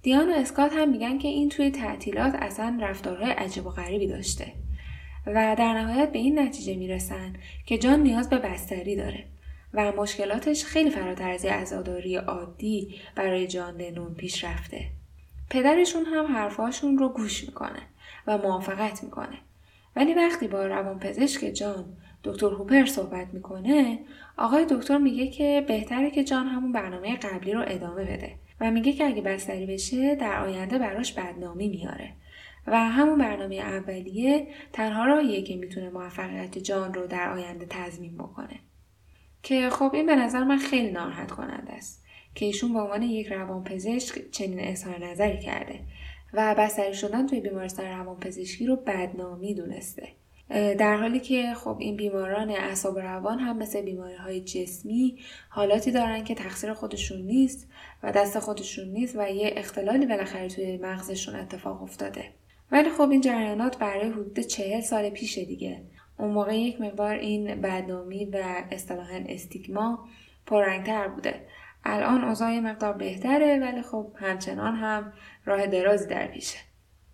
دیان 0.01 0.29
و 0.29 0.33
اسکات 0.33 0.73
هم 0.73 0.89
میگن 0.89 1.17
که 1.17 1.27
این 1.27 1.49
توی 1.49 1.71
تعطیلات 1.71 2.35
اصلا 2.35 2.77
رفتارهای 2.81 3.31
عجیب 3.31 3.67
و 3.67 3.69
غریبی 3.69 4.07
داشته 4.07 4.45
و 5.25 5.55
در 5.59 5.73
نهایت 5.73 6.11
به 6.11 6.19
این 6.19 6.39
نتیجه 6.39 6.75
می‌رسن 6.75 7.33
که 7.65 7.77
جان 7.77 7.99
نیاز 7.99 8.29
به 8.29 8.37
بستری 8.37 8.95
داره 8.95 9.23
و 9.73 9.91
مشکلاتش 9.91 10.65
خیلی 10.65 10.89
فراتر 10.89 11.29
از 11.29 11.45
عزاداری 11.45 12.15
عادی 12.15 12.95
برای 13.15 13.47
جان 13.47 13.81
لنون 13.81 14.13
پیش 14.13 14.43
رفته. 14.43 14.85
پدرشون 15.49 16.05
هم 16.05 16.25
حرفاشون 16.25 16.97
رو 16.97 17.09
گوش 17.09 17.43
می‌کنه. 17.43 17.79
و 18.27 18.37
موافقت 18.37 19.03
می‌کنه. 19.03 19.37
ولی 19.95 20.13
وقتی 20.13 20.47
با 20.47 20.65
روانپزشک 20.65 21.45
جان 21.45 21.97
دکتر 22.23 22.47
هوپر 22.47 22.85
صحبت 22.85 23.27
می‌کنه 23.33 23.99
آقای 24.37 24.65
دکتر 24.69 24.97
میگه 24.97 25.27
که 25.27 25.65
بهتره 25.67 26.11
که 26.11 26.23
جان 26.23 26.47
همون 26.47 26.71
برنامه 26.71 27.17
قبلی 27.17 27.53
رو 27.53 27.63
ادامه 27.67 28.03
بده 28.03 28.35
و 28.61 28.71
میگه 28.71 28.93
که 28.93 29.05
اگه 29.05 29.21
بستری 29.21 29.65
بشه 29.65 30.15
در 30.15 30.43
آینده 30.43 30.77
براش 30.77 31.13
بدنامی 31.13 31.67
میاره. 31.67 32.13
و 32.67 32.89
همون 32.89 33.17
برنامه 33.17 33.55
اولیه 33.55 34.47
تنها 34.73 35.05
راهیه 35.05 35.41
که 35.41 35.55
می‌تونه 35.55 35.89
موفقیت 35.89 36.57
جان 36.57 36.93
رو 36.93 37.07
در 37.07 37.29
آینده 37.29 37.65
تضمین 37.69 38.17
بکنه. 38.17 38.59
که 39.43 39.69
خب 39.69 39.91
این 39.93 40.05
به 40.05 40.15
نظر 40.15 40.43
من 40.43 40.57
خیلی 40.57 40.91
ناراحت 40.91 41.31
کننده 41.31 41.73
است 41.73 42.05
که 42.35 42.45
ایشون 42.45 42.73
به 42.73 42.79
عنوان 42.79 43.01
یک 43.01 43.27
روانپزشک 43.27 44.31
چنین 44.31 44.59
اظهار 44.59 45.05
نظری 45.05 45.39
کرده. 45.39 45.79
و 46.33 46.55
بستری 46.57 46.93
شدن 46.93 47.27
توی 47.27 47.39
بیمارستان 47.39 47.85
روانپزشکی 47.85 48.65
رو 48.65 48.75
بدنامی 48.75 49.53
دونسته. 49.53 50.07
در 50.49 50.97
حالی 50.97 51.19
که 51.19 51.53
خب 51.53 51.77
این 51.79 51.95
بیماران 51.95 52.49
اعصاب 52.49 52.99
روان 52.99 53.39
هم 53.39 53.57
مثل 53.57 53.81
بیماری 53.81 54.15
های 54.15 54.41
جسمی 54.41 55.17
حالاتی 55.49 55.91
دارن 55.91 56.23
که 56.23 56.35
تقصیر 56.35 56.73
خودشون 56.73 57.21
نیست 57.21 57.67
و 58.03 58.11
دست 58.11 58.39
خودشون 58.39 58.87
نیست 58.87 59.15
و 59.17 59.29
یه 59.29 59.53
اختلالی 59.55 60.05
بالاخره 60.05 60.47
توی 60.47 60.77
مغزشون 60.77 61.35
اتفاق 61.35 61.83
افتاده. 61.83 62.23
ولی 62.71 62.89
خب 62.89 63.09
این 63.09 63.21
جریانات 63.21 63.77
برای 63.77 64.09
حدود 64.09 64.39
چهل 64.39 64.81
سال 64.81 65.09
پیشه 65.09 65.45
دیگه. 65.45 65.81
اون 66.19 66.31
موقع 66.31 66.57
یک 66.57 66.81
مقدار 66.81 67.15
این 67.15 67.61
بدنامی 67.61 68.25
و 68.25 68.63
اصطلاحا 68.71 69.23
استیگما 69.29 70.07
پررنگتر 70.45 71.07
بوده. 71.07 71.41
الان 71.87 72.23
اوضاع 72.23 72.59
مقدار 72.59 72.93
بهتره 72.93 73.59
ولی 73.59 73.81
خب 73.81 74.07
همچنان 74.15 74.75
هم 74.75 75.13
راه 75.45 75.67
درازی 75.67 76.07
در 76.07 76.27
پیشه 76.27 76.57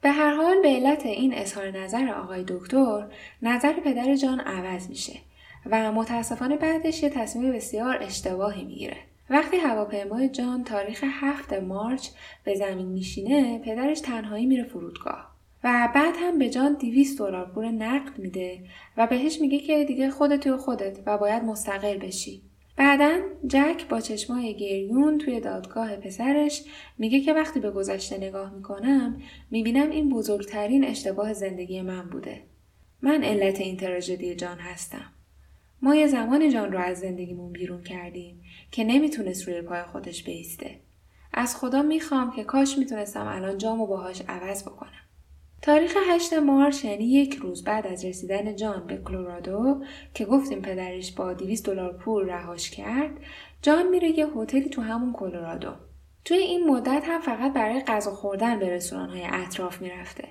به 0.02 0.12
هر 0.12 0.34
حال 0.36 0.62
به 0.62 0.68
علت 0.68 1.06
این 1.06 1.34
اظهار 1.34 1.72
نظر 1.72 2.10
آقای 2.10 2.44
دکتر 2.48 3.08
نظر 3.42 3.74
پدر 3.74 4.16
جان 4.16 4.40
عوض 4.40 4.90
میشه 4.90 5.20
و 5.66 5.92
متاسفانه 5.92 6.58
بعدش 6.58 7.04
یه 7.04 7.10
تصمیم 7.10 7.52
بسیار 7.52 8.04
اشتباهی 8.04 8.64
می‌گیره 8.64 8.98
وقتی 9.30 9.58
هواپیمای 9.58 10.30
جان 10.30 10.64
تاریخ 10.64 11.04
هفت 11.08 11.54
مارچ 11.54 12.10
به 12.44 12.56
زمین 12.56 12.88
میشینه 12.88 13.60
پدرش 13.60 14.00
تنهایی 14.00 14.46
میره 14.46 14.64
فرودگاه 14.64 15.34
و 15.64 15.90
بعد 15.96 16.14
هم 16.18 16.40
به 16.40 16.50
جان 16.50 16.74
200 16.74 17.20
دلار 17.20 17.46
پول 17.46 17.66
نقد 17.66 18.20
میده 18.20 18.64
و 18.98 19.08
بهش 19.08 19.42
میگه 19.42 19.60
که 19.60 19.86
دیگه 19.86 20.10
خودت 20.10 20.56
خودت 20.56 21.00
و 21.06 21.18
باید 21.18 21.44
مستقل 21.44 21.98
بشی. 21.98 22.42
بعدا 22.76 23.20
جک 23.48 23.88
با 23.90 24.02
چشمای 24.02 24.58
گریون 24.58 25.18
توی 25.18 25.40
دادگاه 25.40 25.96
پسرش 25.96 26.64
میگه 26.98 27.22
که 27.22 27.34
وقتی 27.34 27.60
به 27.60 27.72
گذشته 27.72 28.18
نگاه 28.18 28.54
می‌کنم 28.54 29.22
می‌بینم 29.52 29.90
این 29.90 30.10
بزرگترین 30.10 30.86
اشتباه 30.86 31.34
زندگی 31.34 31.82
من 31.82 32.10
بوده. 32.10 32.44
من 33.02 33.24
علت 33.24 33.62
این 33.62 33.78
تراژدی 33.78 34.36
جان 34.36 34.58
هستم. 34.58 35.06
ما 35.82 35.96
یه 35.96 36.08
زمان 36.08 36.50
جان 36.50 36.72
رو 36.72 36.80
از 36.80 37.00
زندگیمون 37.00 37.52
بیرون 37.52 37.84
کردیم 37.84 38.44
که 38.72 38.84
نمی‌تونست 38.84 39.48
روی 39.48 39.62
پای 39.62 39.84
خودش 39.84 40.24
بیسته. 40.24 40.80
از 41.34 41.56
خدا 41.56 41.82
می‌خوام 41.82 42.32
که 42.32 42.44
کاش 42.44 42.78
می‌تونستم 42.78 43.28
الان 43.28 43.58
جامو 43.58 43.88
باهاش 43.88 44.22
عوض 44.28 44.64
بکنم. 44.64 45.03
تاریخ 45.64 45.98
8 46.08 46.34
مارچ 46.34 46.86
یعنی 46.86 47.06
یک 47.06 47.36
روز 47.36 47.64
بعد 47.64 47.88
از 47.88 48.06
رسیدن 48.06 48.56
جان 48.56 48.88
به 48.88 48.98
کلرادو 48.98 49.84
که 50.14 50.26
گفتیم 50.26 50.62
پدرش 50.62 51.12
با 51.12 51.34
200 51.34 51.66
دلار 51.66 51.94
پول 51.94 52.30
رهاش 52.30 52.72
کرد 52.72 53.12
جان 53.62 53.90
میره 53.90 54.20
یه 54.20 54.28
هتلی 54.28 54.70
تو 54.70 54.82
همون 54.82 55.14
کلرادو 55.14 55.72
توی 56.26 56.38
این 56.38 56.68
مدت 56.68 57.04
هم 57.06 57.22
فقط 57.22 57.54
برای 57.54 57.82
غذا 57.82 58.12
خوردن 58.12 58.60
به 58.60 58.80
های 58.92 59.24
اطراف 59.26 59.82
می‌رفته 59.82 60.28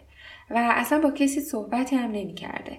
و 0.50 0.72
اصلا 0.74 1.00
با 1.00 1.10
کسی 1.10 1.40
صحبتی 1.40 1.96
هم 1.96 2.10
نمی‌کرده. 2.10 2.78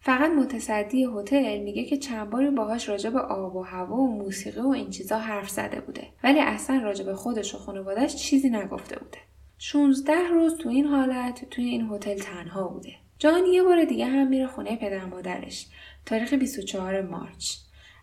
فقط 0.00 0.30
متصدی 0.30 1.08
هتل 1.16 1.58
میگه 1.58 1.84
که 1.84 1.96
چند 1.96 2.30
باری 2.30 2.50
باهاش 2.50 2.88
راجع 2.88 3.10
به 3.10 3.20
آب 3.20 3.56
و 3.56 3.62
هوا 3.62 3.96
و 3.96 4.16
موسیقی 4.16 4.60
و 4.60 4.68
این 4.68 4.90
چیزا 4.90 5.18
حرف 5.18 5.50
زده 5.50 5.80
بوده. 5.80 6.06
ولی 6.24 6.40
اصلا 6.40 6.76
راجع 6.76 7.04
به 7.04 7.14
خودش 7.14 7.54
و 7.54 7.58
خانوادش 7.58 8.16
چیزی 8.16 8.50
نگفته 8.50 8.98
بوده. 8.98 9.18
16 9.64 10.28
روز 10.28 10.58
تو 10.58 10.68
این 10.68 10.86
حالت 10.86 11.50
توی 11.50 11.64
این 11.64 11.90
هتل 11.90 12.18
تنها 12.18 12.68
بوده. 12.68 12.94
جان 13.18 13.46
یه 13.46 13.62
بار 13.62 13.84
دیگه 13.84 14.06
هم 14.06 14.28
میره 14.28 14.46
خونه 14.46 14.76
پدر 14.76 15.04
مادرش. 15.04 15.66
تاریخ 16.06 16.34
24 16.34 17.02
مارچ. 17.02 17.56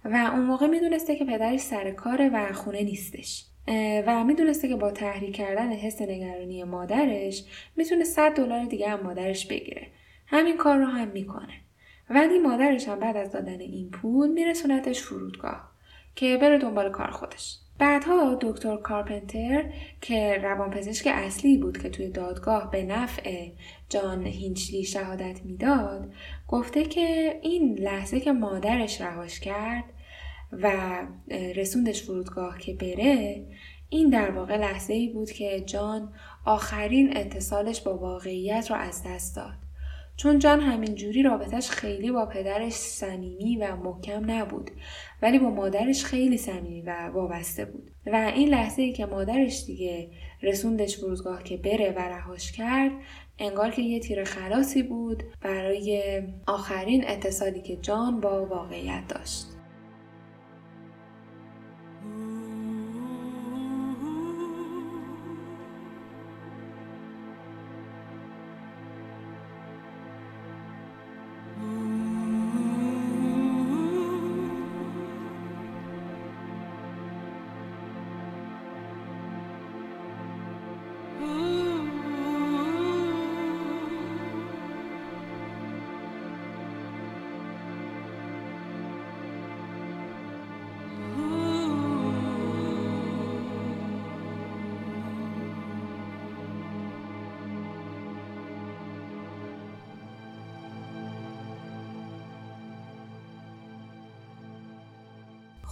و 0.05 0.31
اون 0.33 0.45
موقع 0.45 0.67
می‌دونسته 0.67 1.15
که 1.15 1.25
پدرش 1.25 1.59
سر 1.59 1.91
کاره 1.91 2.29
و 2.29 2.53
خونه 2.53 2.83
نیستش. 2.83 3.45
و 4.07 4.23
می‌دونسته 4.23 4.67
که 4.67 4.75
با 4.75 4.91
تحریک 4.91 5.35
کردن 5.35 5.71
حس 5.71 6.01
نگرانی 6.01 6.63
مادرش 6.63 7.43
می‌تونه 7.75 8.03
100 8.03 8.31
دلار 8.31 8.65
دیگه 8.65 8.89
هم 8.89 8.99
مادرش 9.03 9.47
بگیره. 9.47 9.87
همین 10.27 10.57
کار 10.57 10.77
رو 10.77 10.85
هم 10.85 11.07
می‌کنه. 11.07 11.53
ولی 12.09 12.39
مادرش 12.39 12.87
هم 12.87 12.99
بعد 12.99 13.17
از 13.17 13.31
دادن 13.31 13.59
این 13.59 13.89
پول 13.89 14.29
میرسونتش 14.29 15.01
فرودگاه 15.01 15.71
که 16.15 16.37
بره 16.37 16.57
دنبال 16.57 16.91
کار 16.91 17.11
خودش. 17.11 17.57
بعدها 17.79 18.37
دکتر 18.41 18.77
کارپنتر 18.77 19.63
که 20.01 20.39
روانپزشک 20.43 21.07
اصلی 21.07 21.57
بود 21.57 21.77
که 21.77 21.89
توی 21.89 22.09
دادگاه 22.09 22.71
به 22.71 22.83
نفع 22.83 23.47
جان 23.89 24.25
هینچلی 24.25 24.83
شهادت 24.83 25.41
می‌داد 25.45 26.13
گفته 26.47 26.83
که 26.83 27.39
این 27.41 27.79
لحظه 27.79 28.19
که 28.19 28.31
مادرش 28.31 29.01
رهاش 29.01 29.39
کرد 29.39 29.83
و 30.51 30.71
رسوندش 31.55 32.03
فرودگاه 32.03 32.57
که 32.57 32.73
بره 32.73 33.45
این 33.89 34.09
در 34.09 34.31
واقع 34.31 34.57
لحظه 34.57 34.93
ای 34.93 35.07
بود 35.07 35.31
که 35.31 35.59
جان 35.59 36.13
آخرین 36.45 37.17
اتصالش 37.17 37.81
با 37.81 37.97
واقعیت 37.97 38.71
را 38.71 38.77
از 38.77 39.03
دست 39.07 39.35
داد. 39.35 39.69
چون 40.15 40.39
جان 40.39 40.59
همینجوری 40.59 41.23
رابطش 41.23 41.69
خیلی 41.69 42.11
با 42.11 42.25
پدرش 42.25 42.73
صمیمی 42.73 43.57
و 43.57 43.75
محکم 43.75 44.31
نبود. 44.31 44.71
ولی 45.21 45.39
با 45.39 45.49
مادرش 45.49 46.03
خیلی 46.03 46.37
صمیمی 46.37 46.81
و 46.81 47.09
وابسته 47.13 47.65
بود. 47.65 47.91
و 48.05 48.31
این 48.35 48.49
لحظه 48.49 48.81
ای 48.81 48.93
که 48.93 49.05
مادرش 49.05 49.65
دیگه 49.65 50.09
رسوندش 50.41 50.97
فرودگاه 50.97 51.43
که 51.43 51.57
بره 51.57 51.93
و 51.97 51.99
رهاش 51.99 52.51
کرد 52.51 52.91
انگار 53.39 53.71
که 53.71 53.81
یه 53.81 53.99
تیر 53.99 54.23
خلاصی 54.23 54.83
بود 54.83 55.23
برای 55.41 56.21
آخرین 56.47 57.03
اتصالی 57.07 57.61
که 57.61 57.75
جان 57.75 58.19
با 58.19 58.45
واقعیت 58.45 59.03
داشت. 59.07 59.48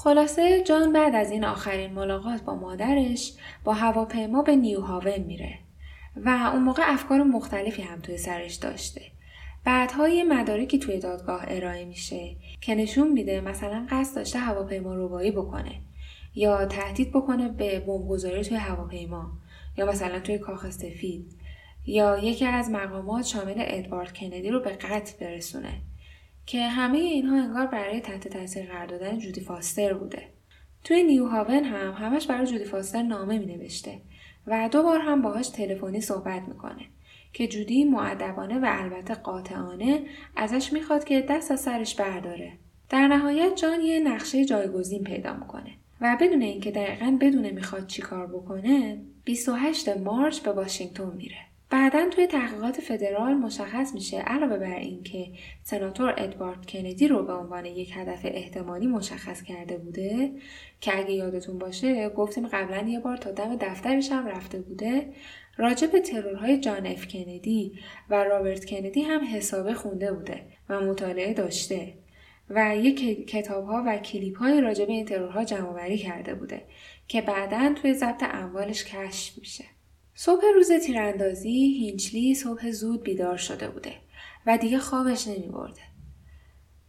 خلاصه 0.08 0.64
جان 0.64 0.94
بعد 0.94 1.16
از 1.16 1.32
این 1.32 1.46
آخرین 1.46 1.94
ملاقات 1.94 2.42
با 2.42 2.56
مادرش 2.56 3.34
با 3.64 3.74
هواپیما 3.74 4.42
به 4.42 4.56
نیوهاون 4.56 5.18
میره 5.18 5.60
و 6.16 6.50
اون 6.54 6.64
موقع 6.64 6.84
افکار 6.86 7.24
مختلفی 7.24 7.82
هم 7.82 8.00
توی 8.00 8.18
سرش 8.18 8.56
داشته. 8.56 9.02
بعدها 9.64 10.10
یه 10.10 10.24
مدارکی 10.24 10.80
توی 10.80 11.00
دادگاه 11.00 11.46
ارائه 11.48 11.86
میشه 11.86 12.36
که 12.62 12.76
نشون 12.76 13.12
میده 13.12 13.42
مثلا 13.42 13.88
قصد 13.90 14.16
داشته 14.16 14.40
هواپیما 14.40 14.96
روبایی 14.96 15.32
بکنه 15.32 15.82
یا 16.36 16.66
تهدید 16.66 17.12
بکنه 17.12 17.50
به 17.50 17.80
بمبگذاری 17.80 18.44
توی 18.44 18.58
هواپیما 18.58 19.32
یا 19.78 19.86
مثلا 19.86 20.20
توی 20.20 20.38
کاخ 20.38 20.70
سفید 20.70 21.36
یا 21.86 22.18
یکی 22.18 22.46
از 22.46 22.70
مقامات 22.70 23.26
شامل 23.26 23.56
ادوارد 23.58 24.18
کندی 24.18 24.50
رو 24.50 24.60
به 24.60 24.70
قتل 24.70 25.26
برسونه 25.26 25.82
که 26.48 26.68
همه 26.68 26.98
اینها 26.98 27.38
انگار 27.38 27.68
برای 27.68 28.00
تحت 28.00 28.28
تاثیر 28.28 28.66
قرار 28.66 28.86
دادن 28.86 29.20
جودی 29.20 29.42
فاستر 29.42 29.94
بوده. 29.94 30.24
توی 30.84 31.04
نیو 31.04 31.28
هاون 31.28 31.64
هم 31.64 31.92
همش 31.92 32.28
برای 32.28 32.48
جودی 32.48 32.64
فاستر 32.64 33.02
نامه 33.02 33.40
می 33.40 33.46
نوشته 33.46 34.02
و 34.48 34.70
دو 34.72 34.84
بار 34.84 35.00
هم 35.00 35.22
باهاش 35.22 35.50
تلفنی 35.50 36.02
صحبت 36.02 36.42
می‌کنه 36.48 36.86
که 37.34 37.48
جودی 37.48 37.84
معدبانه 37.84 38.60
و 38.60 38.66
البته 38.70 39.14
قاطعانه 39.14 40.02
ازش 40.36 40.74
می‌خواد 40.74 41.04
که 41.04 41.22
دست 41.22 41.52
از 41.52 41.60
سرش 41.62 41.96
برداره. 41.96 42.54
در 42.90 43.08
نهایت 43.08 43.56
جان 43.56 43.82
یه 43.82 44.00
نقشه 44.00 44.46
جایگزین 44.46 45.04
پیدا 45.04 45.34
می‌کنه 45.34 45.72
و 46.02 46.18
بدون 46.22 46.42
اینکه 46.42 46.72
دقیقا 46.72 47.18
بدونه 47.22 47.52
می‌خواد 47.52 47.88
چیکار 47.88 48.28
بکنه 48.28 49.02
28 49.24 49.98
مارچ 49.98 50.40
به 50.40 50.52
واشنگتن 50.52 51.16
میره. 51.16 51.38
بعدا 51.70 52.10
توی 52.10 52.28
تحقیقات 52.28 52.82
فدرال 52.82 53.34
مشخص 53.34 53.94
میشه 53.94 54.18
علاوه 54.18 54.58
بر 54.58 54.76
اینکه 54.76 55.28
سناتور 55.64 56.14
ادوارد 56.18 56.66
کندی 56.66 57.08
رو 57.08 57.24
به 57.24 57.34
عنوان 57.34 57.66
یک 57.66 57.92
هدف 57.96 58.20
احتمالی 58.24 58.88
مشخص 58.88 59.42
کرده 59.42 59.78
بوده 59.78 60.32
که 60.82 60.98
اگه 60.98 61.12
یادتون 61.12 61.58
باشه 61.58 62.10
گفتیم 62.10 62.48
قبلا 62.48 62.88
یه 62.88 63.00
بار 63.00 63.18
تا 63.18 63.32
دم 63.32 63.56
دفترش 63.56 64.12
هم 64.12 64.28
رفته 64.28 64.60
بوده 64.60 65.14
راجع 65.58 65.88
به 65.88 66.00
ترورهای 66.00 66.60
جان 66.60 66.88
اف 66.88 67.08
کندی 67.08 67.80
و 68.10 68.24
رابرت 68.24 68.66
کندی 68.66 69.02
هم 69.02 69.22
حسابه 69.36 69.74
خونده 69.74 70.12
بوده 70.14 70.42
و 70.70 70.82
مطالعه 70.82 71.34
داشته 71.34 71.94
و 72.50 72.76
یک 72.78 73.28
کتاب 73.28 73.66
ها 73.66 73.84
و 73.88 73.98
کلیپ 73.98 74.38
های 74.38 74.62
راجع 74.62 74.86
به 74.86 74.92
این 74.92 75.06
ترورها 75.06 75.44
جمع 75.44 75.96
کرده 75.96 76.36
بوده 76.36 76.62
که 77.08 77.22
بعدا 77.22 77.74
توی 77.82 77.94
ضبط 77.94 78.24
اموالش 78.24 78.84
کشف 78.84 79.38
میشه. 79.38 79.77
صبح 80.20 80.42
روز 80.56 80.72
تیراندازی 80.72 81.78
هینچلی 81.80 82.36
صبح 82.36 82.72
زود 82.72 83.04
بیدار 83.04 83.38
شده 83.38 83.70
بوده 83.70 83.94
و 84.46 84.58
دیگه 84.58 84.80
خوابش 84.80 85.28
نمی 85.28 85.48
برده. 85.48 85.82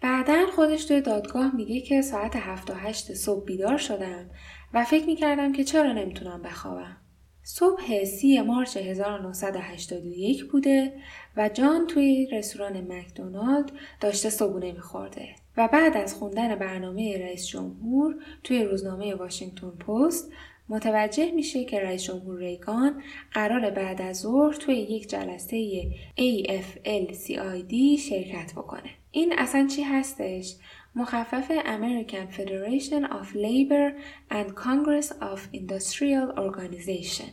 بعدا 0.00 0.47
خودش 0.47 0.85
توی 0.85 1.00
دادگاه 1.00 1.56
میگه 1.56 1.80
که 1.80 2.02
ساعت 2.02 2.37
هفت 2.37 2.70
و 2.70 2.75
هشت 2.75 3.14
صبح 3.14 3.44
بیدار 3.44 3.78
شدم 3.78 4.30
و 4.75 4.85
فکر 4.85 5.06
می‌کردم 5.06 5.52
که 5.52 5.64
چرا 5.64 5.92
نمی‌تونم 5.92 6.42
بخوابم. 6.42 6.97
صبح 7.42 8.04
سی 8.04 8.40
مارچ 8.40 8.76
1981 8.76 10.44
بوده 10.44 10.92
و 11.37 11.48
جان 11.48 11.87
توی 11.87 12.26
رستوران 12.33 12.92
مکدونالد 12.92 13.72
داشته 14.00 14.31
صبونه 14.31 14.72
میخورده 14.72 15.29
و 15.57 15.68
بعد 15.68 15.96
از 15.96 16.14
خوندن 16.14 16.55
برنامه 16.55 17.18
رئیس 17.18 17.46
جمهور 17.46 18.14
توی 18.44 18.64
روزنامه 18.64 19.14
واشنگتن 19.14 19.70
پست 19.70 20.33
متوجه 20.68 21.31
میشه 21.31 21.64
که 21.64 21.81
رئیس 21.81 22.02
جمهور 22.02 22.38
ریگان 22.38 23.02
قرار 23.33 23.70
بعد 23.70 24.02
از 24.02 24.20
ظهر 24.20 24.54
توی 24.54 24.74
یک 24.74 25.09
جلسه 25.09 25.83
AFL-CID 26.18 27.98
شرکت 27.98 28.52
بکنه. 28.57 28.90
این 29.11 29.35
اصلا 29.38 29.66
چی 29.66 29.83
هستش؟ 29.83 30.54
مخفف 30.94 31.52
American 31.59 32.35
Federation 32.37 33.04
of 33.11 33.35
Labor 33.35 33.92
and 34.31 34.54
Congress 34.64 35.09
of 35.11 35.40
Industrial 35.54 36.37
Organization 36.37 37.31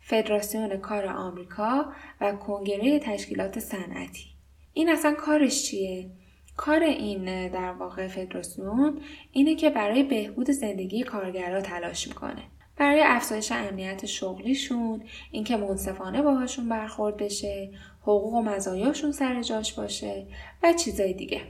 فدراسیون 0.00 0.76
کار 0.76 1.06
آمریکا 1.06 1.92
و 2.20 2.32
کنگره 2.32 2.98
تشکیلات 2.98 3.58
صنعتی 3.58 4.24
این 4.72 4.88
اصلا 4.88 5.14
کارش 5.14 5.62
چیه؟ 5.62 6.10
کار 6.56 6.82
این 6.82 7.48
در 7.48 7.72
واقع 7.72 8.08
فدراسیون 8.08 9.00
اینه 9.32 9.54
که 9.54 9.70
برای 9.70 10.02
بهبود 10.02 10.50
زندگی 10.50 11.02
کارگرها 11.02 11.60
تلاش 11.60 12.08
می‌کنه 12.08 12.42
برای 12.78 13.02
افزایش 13.04 13.52
امنیت 13.52 14.06
شغلیشون 14.06 15.02
اینکه 15.30 15.56
منصفانه 15.56 16.22
باهاشون 16.22 16.68
برخورد 16.68 17.16
بشه 17.16 17.70
حقوق 18.02 18.34
و 18.34 18.42
مزایاشون 18.42 19.12
سر 19.12 19.42
جاش 19.42 19.72
باشه 19.72 20.26
و 20.62 20.72
چیزای 20.72 21.12
دیگه. 21.12 21.40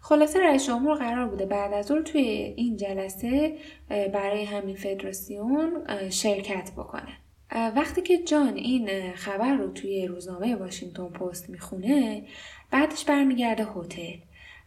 خلاصه 0.00 0.40
رئیس 0.40 0.66
جمهور 0.66 0.98
قرار 0.98 1.28
بوده 1.28 1.46
بعد 1.46 1.72
از 1.72 1.90
اون 1.90 2.04
توی 2.04 2.20
این 2.56 2.76
جلسه 2.76 3.56
برای 3.88 4.44
همین 4.44 4.76
فدراسیون 4.76 5.86
شرکت 6.10 6.72
بکنه. 6.76 7.12
وقتی 7.52 8.02
که 8.02 8.18
جان 8.18 8.54
این 8.54 9.12
خبر 9.14 9.54
رو 9.54 9.72
توی 9.72 10.06
روزنامه 10.06 10.56
واشنگتن 10.56 11.08
پست 11.08 11.50
می‌خونه 11.50 12.22
بعدش 12.70 13.04
برمیگرده 13.04 13.66
هتل. 13.76 14.16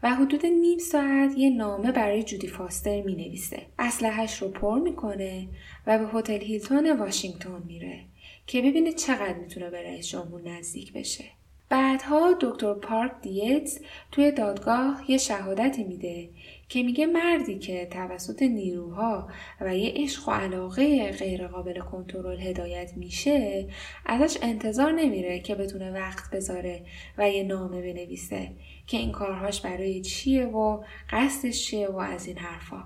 و 0.04 0.16
حدود 0.16 0.46
نیم 0.46 0.80
ساعت 0.80 1.38
یه 1.38 1.50
نامه 1.50 1.92
برای 1.92 2.24
جودی 2.24 2.48
فاستر 2.48 3.02
می 3.02 3.16
نویسه. 3.16 3.66
اسلحهش 3.80 4.42
رو 4.42 4.48
پر 4.48 4.80
می‌کنه 4.80 5.48
و 5.88 6.00
به 6.00 6.08
هتل 6.14 6.40
هیلتون 6.40 6.92
واشنگتن 6.92 7.64
میره 7.68 8.00
که 8.48 8.62
ببینه 8.62 8.94
چقدر 8.94 9.38
می‌تونه 9.38 9.70
به 9.70 9.84
رئیس 9.84 10.08
جمهور 10.08 10.42
نزدیک 10.42 10.94
بشه. 10.94 11.26
بعدها 11.70 12.38
دکتر 12.42 12.74
پارک 12.74 13.12
دیتز 13.22 13.80
توی 14.12 14.32
دادگاه 14.32 15.04
یه 15.08 15.18
شهادتی 15.18 15.84
میده 15.84 16.30
که 16.72 16.84
میگه 16.84 17.06
مردی 17.06 17.60
که 17.60 17.86
توسط 17.86 18.42
نیروها 18.42 19.30
و 19.62 19.78
یه 19.78 19.94
عشق 19.96 20.30
و 20.30 20.32
علاقه 20.32 21.12
غیرقابل 21.12 21.80
کنترل 21.80 22.40
هدایت 22.40 22.94
میشه 22.96 23.68
ازش 24.06 24.38
انتظار 24.42 24.92
نمیره 24.92 25.40
که 25.40 25.56
بتونه 25.56 25.92
وقت 25.92 26.36
بذاره 26.36 26.86
و 27.18 27.30
یه 27.30 27.44
نامه 27.44 27.82
بنویسه 27.82 28.52
که 28.88 28.98
این 28.98 29.12
کارهاش 29.12 29.62
برای 29.62 30.02
چیه 30.02 30.46
و 30.46 30.84
قصدش 31.10 31.66
چیه 31.66 31.88
و 31.88 31.98
از 31.98 32.28
این 32.28 32.38
حرفا. 32.38 32.84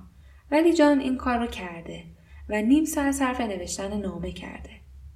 ولی 0.52 0.74
جان 0.74 1.00
این 1.00 1.18
کار 1.18 1.40
رو 1.40 1.48
کرده 1.48 2.04
و 2.50 2.62
نیم 2.62 2.86
ساعت 2.86 3.12
صرف 3.12 3.42
نوشتن 3.42 4.02
نامه 4.02 4.32
کرده. 4.32 4.70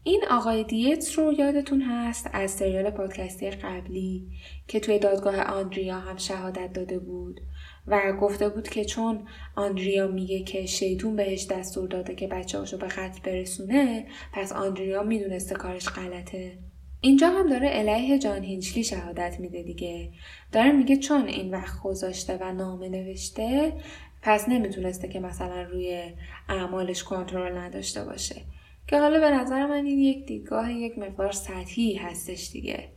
این 0.03 0.23
آقای 0.31 0.63
دیتس 0.63 1.19
رو 1.19 1.33
یادتون 1.33 1.81
هست 1.81 2.29
از 2.33 2.51
سریال 2.51 2.89
پادکستی 2.89 3.49
قبلی 3.49 4.27
که 4.67 4.79
توی 4.79 4.99
دادگاه 4.99 5.41
آندریا 5.41 5.99
هم 5.99 6.17
شهادت 6.17 6.73
داده 6.73 6.99
بود؟ 6.99 7.41
و 7.87 8.13
گفته 8.21 8.49
بود 8.49 8.69
که 8.69 8.85
چون 8.85 9.27
آندریا 9.55 10.07
میگه 10.07 10.43
که 10.43 10.65
شیطون 10.65 11.15
بهش 11.15 11.47
دستور 11.47 11.87
داده 11.87 12.15
که 12.15 12.27
بچه 12.27 12.59
هاشو 12.59 12.77
به 12.77 12.87
قتل 12.87 13.19
برسونه 13.23 14.05
پس 14.33 14.51
آندریا 14.51 15.03
می‌دونسته 15.03 15.55
کارش 15.55 15.89
غلطه. 15.89 16.57
اینجا 17.01 17.29
هم 17.29 17.49
داره 17.49 17.67
علیه 17.67 18.19
جان 18.19 18.43
هینچلی 18.43 18.83
شهادت 18.83 19.35
میده 19.39 19.63
دیگه. 19.63 20.11
داره 20.51 20.71
میگه 20.71 20.97
چون 20.97 21.27
این 21.27 21.51
وقت 21.51 21.83
گذاشته 21.83 22.37
و 22.41 22.53
نامه 22.53 22.89
نوشته 22.89 23.73
پس 24.21 24.49
نمی‌تونسته 24.49 25.07
که 25.07 25.19
مثلا 25.19 25.61
روی 25.61 26.13
اعمالش 26.49 27.03
کنترل 27.03 27.57
نداشته 27.57 28.03
باشه. 28.03 28.41
که 28.87 28.99
حالا 28.99 29.19
به 29.19 29.29
نظر 29.29 29.65
من 29.65 29.85
این 29.85 29.99
یک 29.99 30.25
دیدگاه 30.25 30.73
یک 30.73 30.97
مقدار 30.97 31.31
سطحی 31.31 31.93
هستش 31.93 32.49
دیگه. 32.51 32.89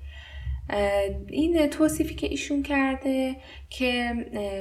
این 1.28 1.66
توصیفی 1.66 2.14
که 2.14 2.26
ایشون 2.26 2.62
کرده 2.62 3.36
که 3.70 4.12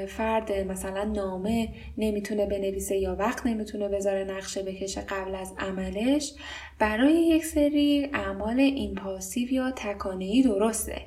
فرد 0.09 0.51
مثلا 0.51 1.03
نامه 1.03 1.69
نمی‌تونه 1.97 2.45
بنویسه 2.45 2.97
یا 2.97 3.15
وقت 3.15 3.45
نمی‌تونه 3.45 3.87
بذاره 3.87 4.23
نقشه 4.23 4.63
بکشه 4.63 5.01
قبل 5.01 5.35
از 5.35 5.53
عملش 5.59 6.33
برای 6.79 7.13
یک 7.13 7.45
سری 7.45 8.09
اعمال 8.13 8.59
اینپاسیو 8.59 9.53
یا 9.53 9.71
تکانهی 9.71 10.43
درسته. 10.43 11.01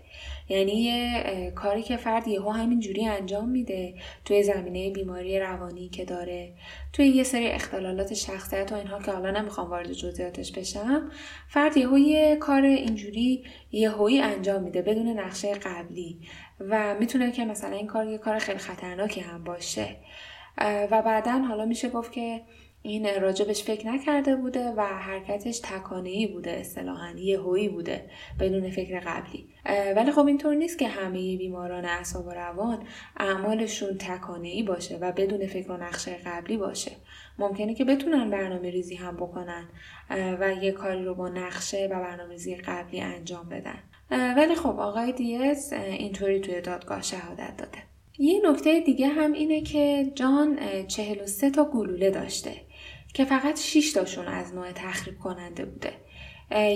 یعنی 0.48 0.72
یه 0.72 1.50
کاری 1.50 1.83
که 1.83 1.96
فرد 1.96 2.28
یهو 2.28 2.50
همینجوری 2.50 3.07
انجام 3.07 3.48
میده 3.48 3.94
توی 4.24 4.42
زمینه 4.42 4.90
بیماری 4.90 5.40
روانی 5.40 5.88
که 5.88 6.04
داره 6.04 6.52
توی 6.92 7.07
یه 7.07 7.22
سری 7.22 7.46
اختلالات 7.46 8.14
شخصیت 8.14 8.72
و 8.72 8.74
اینها 8.74 8.98
که 8.98 9.12
حالا 9.12 9.30
نمی‌خوام 9.30 9.70
وارد 9.70 9.92
جزئیاتش 9.92 10.52
بشم 10.52 11.11
فرد 11.48 11.76
یهو 11.76 11.98
یه 11.98 12.37
کار 12.37 12.62
اینجوری 12.62 13.44
یهویی 13.72 14.20
انجام 14.20 14.62
میده 14.62 14.83
بدون 14.83 15.09
نقشه 15.18 15.54
قبلی 15.54 16.20
و 16.61 16.94
می‌تونه 17.00 17.33
که 17.33 17.44
مثلا 17.44 17.76
این 17.76 17.87
کار 17.87 18.07
یه 18.07 18.18
کار 18.18 18.38
خیلی 18.38 18.59
خطرناکی 18.59 19.20
هم 19.20 19.44
باشه. 19.44 19.96
و 20.90 21.02
بعدا 21.02 21.33
حالا 21.33 21.64
میشه 21.64 21.88
گفت 21.88 22.12
که 22.12 22.42
این 22.87 23.20
راجبش 23.20 23.62
فکر 23.62 23.87
نکرده 23.88 24.37
بوده 24.37 24.70
و 24.77 24.81
حرکتش 24.81 25.59
تکانهی 25.59 26.27
بوده 26.27 26.51
اصطلاحا 26.51 27.11
یهویی 27.16 27.68
بوده 27.68 28.11
بدون 28.40 28.70
فکر 28.70 29.01
قبلی. 29.01 29.49
ولی 29.97 30.12
خب 30.12 30.27
اینطور 30.27 30.55
نیست 30.55 30.79
که 30.79 30.88
همه 30.88 31.37
بیماران 31.37 31.85
اعصاب 31.85 32.27
و 32.27 32.31
روان 32.31 32.87
اعمالشون 33.16 33.99
تکانهی 33.99 34.62
باشه 34.62 34.97
و 34.97 35.12
بدون 35.12 35.47
فکر 35.47 35.73
و 35.73 35.77
نقشه 35.77 36.16
قبلی 36.27 36.57
باشه. 36.57 36.92
ممکنه 37.38 37.75
که 37.75 37.85
بتونن 37.85 38.31
برنامه 38.31 38.70
ریزی 38.70 38.94
هم 38.94 39.16
بکنن 39.16 39.68
و 40.11 40.53
یه 40.62 40.73
کاری 40.73 41.05
رو 41.05 41.14
با 41.14 41.29
نقشه 41.29 41.88
و 41.92 42.01
برنامه 42.01 42.33
ریزی 42.33 42.57
قبلی 42.57 43.01
انجام 43.01 43.49
بدن. 43.49 43.79
ولی 44.37 44.55
خب 44.55 44.81
آقای 44.81 45.12
دیز 45.12 45.73
اینطوری 45.73 46.40
توی 46.40 46.61
دادگاه 46.61 47.03
شهادت 47.03 47.57
داده. 47.59 47.79
یه 48.18 48.51
نکته 48.51 48.81
دیگه 48.81 49.09
هم 49.09 49.33
اینه 49.33 49.61
که 49.61 50.12
جان 50.14 50.59
43 50.87 51.51
تا 51.51 51.64
گلوله 51.64 52.11
داشته. 52.11 52.53
که 53.14 53.24
فقط 53.24 53.61
6 53.61 53.92
تاشون 53.92 54.27
از 54.27 54.55
نوع 54.55 54.72
تخریب 54.72 55.18
کننده 55.18 55.64
بوده. 55.64 55.92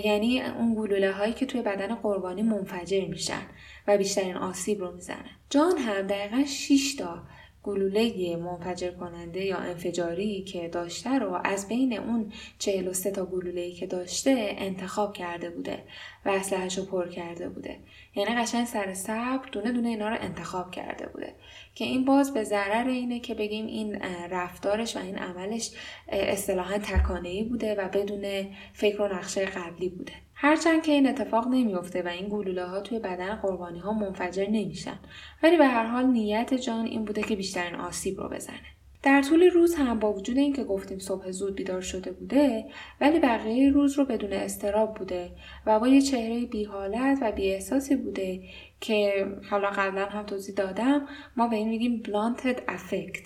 یعنی 0.04 0.42
اون 0.42 0.74
گلوله 0.74 1.12
هایی 1.12 1.32
که 1.32 1.46
توی 1.46 1.62
بدن 1.62 1.94
قربانی 1.94 2.42
منفجر 2.42 3.04
میشن 3.04 3.42
و 3.86 3.98
بیشترین 3.98 4.36
آسیب 4.36 4.80
رو 4.80 4.92
می‌زنن. 4.92 5.30
جان 5.50 5.78
هم 5.78 6.06
دقیقا 6.06 6.44
6 6.44 6.94
تا 6.98 7.22
گلوله 7.62 8.36
منفجر 8.36 8.90
کننده 8.90 9.44
یا 9.44 9.56
انفجاری 9.56 10.42
که 10.42 10.68
داشته 10.68 11.18
رو 11.18 11.40
از 11.44 11.68
بین 11.68 11.98
اون 11.98 12.32
43 12.58 13.10
تا 13.10 13.26
گلوله 13.26 13.72
که 13.72 13.86
داشته 13.86 14.54
انتخاب 14.58 15.12
کرده 15.12 15.50
بوده 15.50 15.82
و 16.24 16.28
اسلحه‌شو 16.28 16.86
پر 16.86 17.08
کرده 17.08 17.48
بوده. 17.48 17.76
یعنی 18.18 18.34
قشنگ 18.34 18.66
سر 18.66 18.94
صبر 18.94 19.48
دونه 19.52 19.72
دونه 19.72 19.88
اینا 19.88 20.08
رو 20.08 20.16
انتخاب 20.20 20.70
کرده 20.70 21.06
بوده. 21.06 21.34
که 21.74 21.84
این 21.84 22.04
باز 22.04 22.34
به 22.34 22.44
ضرر 22.44 22.88
اینه 22.88 23.20
که 23.20 23.34
بگیم 23.34 23.66
این 23.66 24.02
رفتارش 24.30 24.96
و 24.96 25.00
این 25.00 25.18
عملش 25.18 25.70
اصطلاحا 26.08 26.78
تکانه‌ای 26.78 27.44
بوده 27.44 27.74
و 27.74 27.88
بدون 27.88 28.46
فکر 28.72 29.02
و 29.02 29.08
نقشه 29.08 29.46
قبلی 29.46 29.88
بوده. 29.88 30.12
هرچند 30.34 30.82
که 30.82 30.92
این 30.92 31.08
اتفاق 31.08 31.48
نمیفته 31.48 32.02
و 32.02 32.08
این 32.08 32.28
گلوله 32.28 32.64
ها 32.64 32.80
توی 32.80 32.98
بدن 32.98 33.34
قربانی 33.34 33.78
ها 33.78 33.92
منفجر 33.92 34.46
نمیشن. 34.50 34.98
ولی 35.42 35.56
به 35.56 35.66
هر 35.66 35.86
حال 35.86 36.06
نیت 36.06 36.54
جان 36.54 36.86
این 36.86 37.04
بوده 37.04 37.22
که 37.22 37.36
بیشترین 37.36 37.74
آسیب 37.74 38.20
رو 38.20 38.28
بزنه. 38.28 38.77
در 39.08 39.22
طول 39.22 39.50
روز 39.50 39.74
هم 39.74 39.98
با 39.98 40.12
وجود 40.12 40.38
اینکه 40.38 40.64
گفتیم 40.64 40.98
صبح 40.98 41.30
زود 41.30 41.54
بیدار 41.54 41.80
شده 41.80 42.12
بوده 42.12 42.64
ولی 43.00 43.20
بقیه 43.20 43.70
روز 43.70 43.98
رو 43.98 44.04
بدون 44.04 44.32
استراب 44.32 44.94
بوده 44.94 45.30
و 45.66 45.80
با 45.80 45.88
یه 45.88 46.00
چهره 46.00 46.46
بی 46.46 46.64
حالت 46.64 47.18
و 47.20 47.32
بی 47.32 47.50
احساسی 47.52 47.96
بوده 47.96 48.42
که 48.80 49.26
حالا 49.50 49.70
قبلا 49.70 50.04
هم 50.04 50.26
توضیح 50.26 50.54
دادم 50.54 51.06
ما 51.36 51.48
به 51.48 51.56
این 51.56 51.68
میگیم 51.68 52.02
بلانتد 52.02 52.62
افکت 52.68 53.22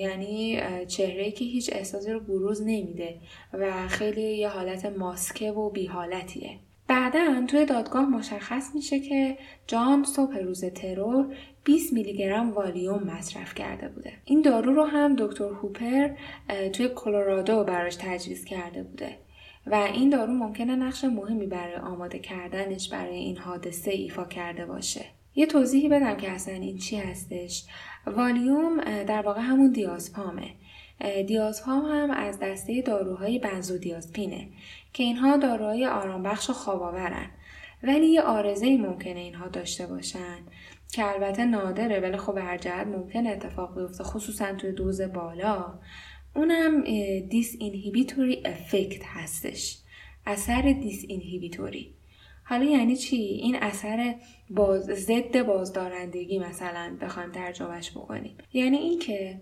یعنی 0.00 0.60
چهره 0.86 1.30
که 1.30 1.44
هیچ 1.44 1.70
احساسی 1.72 2.12
رو 2.12 2.20
بروز 2.20 2.62
نمیده 2.62 3.20
و 3.52 3.88
خیلی 3.88 4.38
یه 4.38 4.48
حالت 4.48 4.86
ماسکه 4.86 5.52
و 5.52 5.70
بی 5.70 5.86
حالتیه. 5.86 6.58
بعدا 6.90 7.46
توی 7.48 7.64
دادگاه 7.64 8.08
مشخص 8.08 8.74
میشه 8.74 9.00
که 9.00 9.38
جان 9.66 10.04
صبح 10.04 10.38
روز 10.38 10.64
ترور 10.64 11.36
20 11.64 11.92
میلی 11.92 12.16
گرم 12.16 12.52
والیوم 12.52 13.02
مصرف 13.02 13.54
کرده 13.54 13.88
بوده. 13.88 14.12
این 14.24 14.42
دارو 14.42 14.74
رو 14.74 14.84
هم 14.84 15.16
دکتر 15.16 15.44
هوپر 15.44 16.10
توی 16.72 16.88
کلرادو 16.88 17.64
براش 17.64 17.96
تجویز 17.96 18.44
کرده 18.44 18.82
بوده. 18.82 19.16
و 19.66 19.74
این 19.74 20.10
دارو 20.10 20.32
ممکنه 20.32 20.76
نقش 20.76 21.04
مهمی 21.04 21.46
برای 21.46 21.76
آماده 21.76 22.18
کردنش 22.18 22.88
برای 22.88 23.16
این 23.16 23.38
حادثه 23.38 23.90
ایفا 23.90 24.24
کرده 24.24 24.66
باشه. 24.66 25.04
یه 25.34 25.46
توضیحی 25.46 25.88
بدم 25.88 26.16
که 26.16 26.30
اصلا 26.30 26.54
این 26.54 26.78
چی 26.78 26.96
هستش 26.96 27.64
والیوم 28.06 28.80
در 29.04 29.22
واقع 29.22 29.40
همون 29.40 29.72
دیازپامه 29.72 30.54
دیازپام 31.26 31.84
هم 31.84 32.10
از 32.10 32.38
دسته 32.38 32.82
داروهای 32.82 33.38
بنزودیازپینه 33.38 34.48
که 34.92 35.02
اینها 35.02 35.36
داروهای 35.36 35.86
آرامبخش 35.86 36.50
و 36.50 36.52
خواباورن 36.52 37.30
ولی 37.82 38.06
یه 38.06 38.22
آرزه 38.22 38.76
ممکنه 38.76 39.20
اینها 39.20 39.48
داشته 39.48 39.86
باشن 39.86 40.38
که 40.92 41.04
البته 41.14 41.44
نادره 41.44 42.00
ولی 42.00 42.16
خب 42.16 42.38
هر 42.38 42.58
جهت 42.58 42.86
ممکن 42.86 43.26
اتفاق 43.26 43.80
بیفته 43.80 44.04
خصوصا 44.04 44.54
توی 44.54 44.72
دوز 44.72 45.00
بالا. 45.00 45.78
اونم 46.36 46.84
disinhibitory 47.28 48.42
effect 48.44 49.02
هستش. 49.04 49.78
اثر 50.26 50.62
disinhibitory 50.62 51.94
حالا 52.44 52.64
یعنی 52.64 52.96
چی؟ 52.96 53.16
این 53.16 53.56
اثر 53.56 54.14
باز 54.50 54.84
ضد 54.84 55.42
بازدارندگی 55.42 56.38
مثلا 56.38 56.96
بخوایم 57.00 57.32
ترجمهش 57.32 57.90
بکنیم. 57.90 58.36
یعنی 58.52 58.76
اینکه 58.76 59.40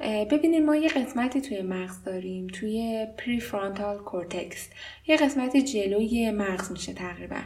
ببینید 0.00 0.62
ما 0.62 0.76
یه 0.76 0.88
قسمتی 0.88 1.40
توی 1.40 1.62
مغز 1.62 2.04
داریم 2.04 2.46
توی 2.46 3.06
prefrontal 3.18 3.98
cortex 3.98 4.68
یه 5.06 5.16
قسمت 5.16 5.56
جلوی 5.56 6.30
مغز 6.30 6.72
میشه 6.72 6.92
تقریبا. 6.92 7.40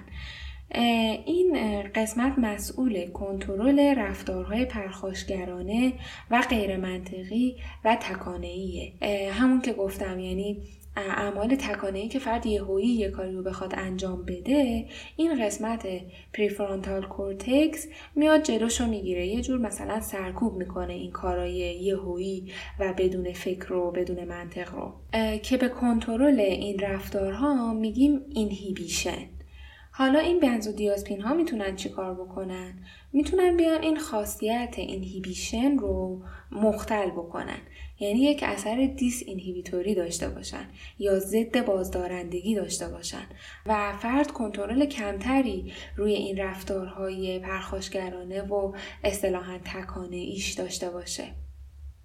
این 1.27 1.83
قسمت 1.95 2.38
مسئول 2.38 3.11
کنترل 3.11 3.95
رفتارهای 3.99 4.64
پرخاشگرانه 4.64 5.93
و 6.31 6.43
غیر 6.51 6.77
منطقی 6.77 7.57
و 7.85 7.97
تکانهیه 7.97 8.93
همون 9.33 9.61
که 9.61 9.73
گفتم 9.73 10.19
یعنی 10.19 10.62
اعمال 10.96 11.57
تکانه 11.57 12.09
که 12.09 12.18
فرد 12.18 12.46
یهویی 12.46 12.87
یه 12.87 13.11
کاری 13.11 13.33
رو 13.33 13.42
بخواد 13.42 13.74
انجام 13.76 14.24
بده 14.24 14.87
این 15.16 15.44
قسمت 15.44 15.87
prefrontal 16.33 17.03
cortex 17.03 17.87
میاد 18.16 18.42
جلوشو 18.42 18.87
می‌گیره 18.87 19.26
یه 19.26 19.42
جور 19.42 19.59
مثلا 19.59 20.00
سرکوب 20.00 20.54
می‌کنه 20.57 20.92
این 20.92 21.11
کارای 21.11 21.52
یهویی 21.52 22.52
و 22.80 22.94
بدون 22.98 23.33
فکر 23.33 23.72
و 23.72 23.90
بدون 23.90 24.24
منطق 24.24 24.74
رو 24.74 24.92
که 25.38 25.57
به 25.57 25.68
کنترل 25.68 26.40
این 26.40 26.78
رفتارها 26.78 27.72
میگیم 27.72 28.20
inhibition 28.31 29.29
حالا 29.96 30.18
این 30.18 30.40
بنزودیازپین 30.40 31.20
ها 31.20 31.35
می‌تونن 31.35 31.76
چیکار 31.76 32.14
بکنن؟ 32.14 32.72
می‌تونن 33.12 33.57
بیان 33.57 33.83
این 33.83 33.96
خاصیت 33.96 34.74
اینهیبیشن 34.76 35.78
رو 35.78 36.22
مختل 36.52 37.11
بکنن. 37.11 37.59
یعنی 38.00 38.20
یک 38.20 38.42
اثر 38.42 38.94
دیس 38.96 39.22
اینهیبیتوری 39.26 39.94
داشته 39.94 40.28
باشن 40.28 40.68
یا 40.98 41.18
ضد 41.18 41.64
بازدارندگی 41.64 42.54
داشته 42.54 42.88
باشن 42.88 43.26
و 43.66 43.96
فرد 43.96 44.30
کنترل 44.30 44.87
کمتری 44.87 45.72
روی 45.96 46.12
این 46.14 46.37
رفتارهای 46.37 47.38
پرخاشگرانه 47.38 48.42
و 48.42 48.72
اصطلاحا 49.04 49.59
تکانه 49.64 50.16
ایش 50.16 50.52
داشته 50.52 50.90
باشه. 50.90 51.43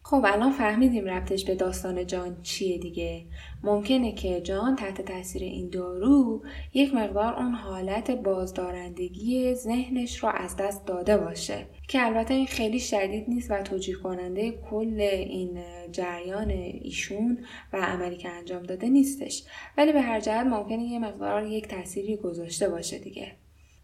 خب 0.03 0.25
الان 0.25 0.51
فهمیدیم 0.51 1.05
ربطش 1.05 1.45
به 1.45 1.55
داستان 1.55 2.07
جان 2.07 2.37
چیه 2.41 2.77
دیگه. 2.77 3.25
ممکنه 3.63 4.11
که 4.11 4.41
جان 4.41 4.75
تحت 4.75 5.01
تاثیر 5.01 5.43
این 5.43 5.69
دارو 5.69 6.43
یک 6.73 6.93
مقدار 6.93 7.33
اون 7.35 7.51
حالت 7.51 8.11
بازدارندگی 8.11 9.53
ذهنش 9.55 10.23
رو 10.23 10.29
از 10.29 10.55
دست 10.55 10.85
داده 10.85 11.17
باشه 11.17 11.65
که 11.87 12.05
البته 12.05 12.33
این 12.33 12.47
خیلی 12.47 12.79
شدید 12.79 13.29
نیست 13.29 13.51
و 13.51 13.61
توجیه 13.61 13.95
کننده 13.95 14.51
کل 14.51 14.99
این 15.01 15.59
جریان 15.91 16.49
ایشون 16.49 17.45
و 17.73 17.77
عملی 17.77 18.17
که 18.17 18.29
انجام 18.29 18.63
داده 18.63 18.89
نیستش. 18.89 19.43
ولی 19.77 19.91
به 19.91 20.01
هر 20.01 20.19
جهت 20.19 20.47
ممکنه 20.47 20.83
یه 20.83 20.99
مقدار 20.99 21.47
یک 21.47 21.67
تأثیری 21.67 22.17
گذاشته 22.17 22.69
باشه 22.69 22.99
دیگه. 22.99 23.31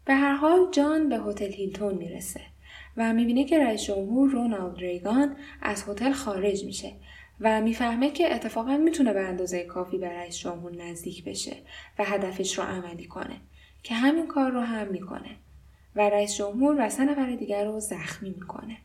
به 0.04 0.14
هر 0.14 0.34
حال 0.34 0.70
جان 0.72 1.08
به 1.08 1.16
هتل 1.18 1.52
هیلتون 1.52 1.94
می‌رسه. 1.94 2.40
و 2.96 3.12
می‌بینه 3.12 3.44
که 3.44 3.58
رئیس 3.58 3.82
جمهور 3.82 4.30
رونالد 4.30 4.78
ریگان 4.78 5.36
از 5.62 5.84
هتل 5.88 6.12
خارج 6.12 6.64
میشه 6.64 6.92
و 7.40 7.60
می‌فهمه 7.60 8.10
که 8.10 8.34
اتفاقا 8.34 8.76
می‌تونه 8.76 9.12
به 9.12 9.20
اندازه 9.20 9.64
کافی 9.64 9.98
به 9.98 10.08
رئیس 10.08 10.38
جمهور 10.38 10.76
نزدیک 10.76 11.24
بشه 11.24 11.56
و 11.98 12.04
هدفش 12.04 12.58
رو 12.58 12.64
عملی 12.64 13.04
کنه 13.04 13.36
که 13.82 13.94
همین 13.94 14.26
کار 14.26 14.50
رو 14.50 14.60
هم 14.60 14.88
می‌کنه 14.88 15.30
و 15.96 16.00
رئیس 16.00 16.36
جمهور 16.36 16.76
و 16.78 16.90
سه 16.90 17.04
نفر 17.04 17.30
دیگر 17.30 17.64
رو 17.64 17.80
زخمی 17.80 18.30
می‌کنه. 18.30 18.76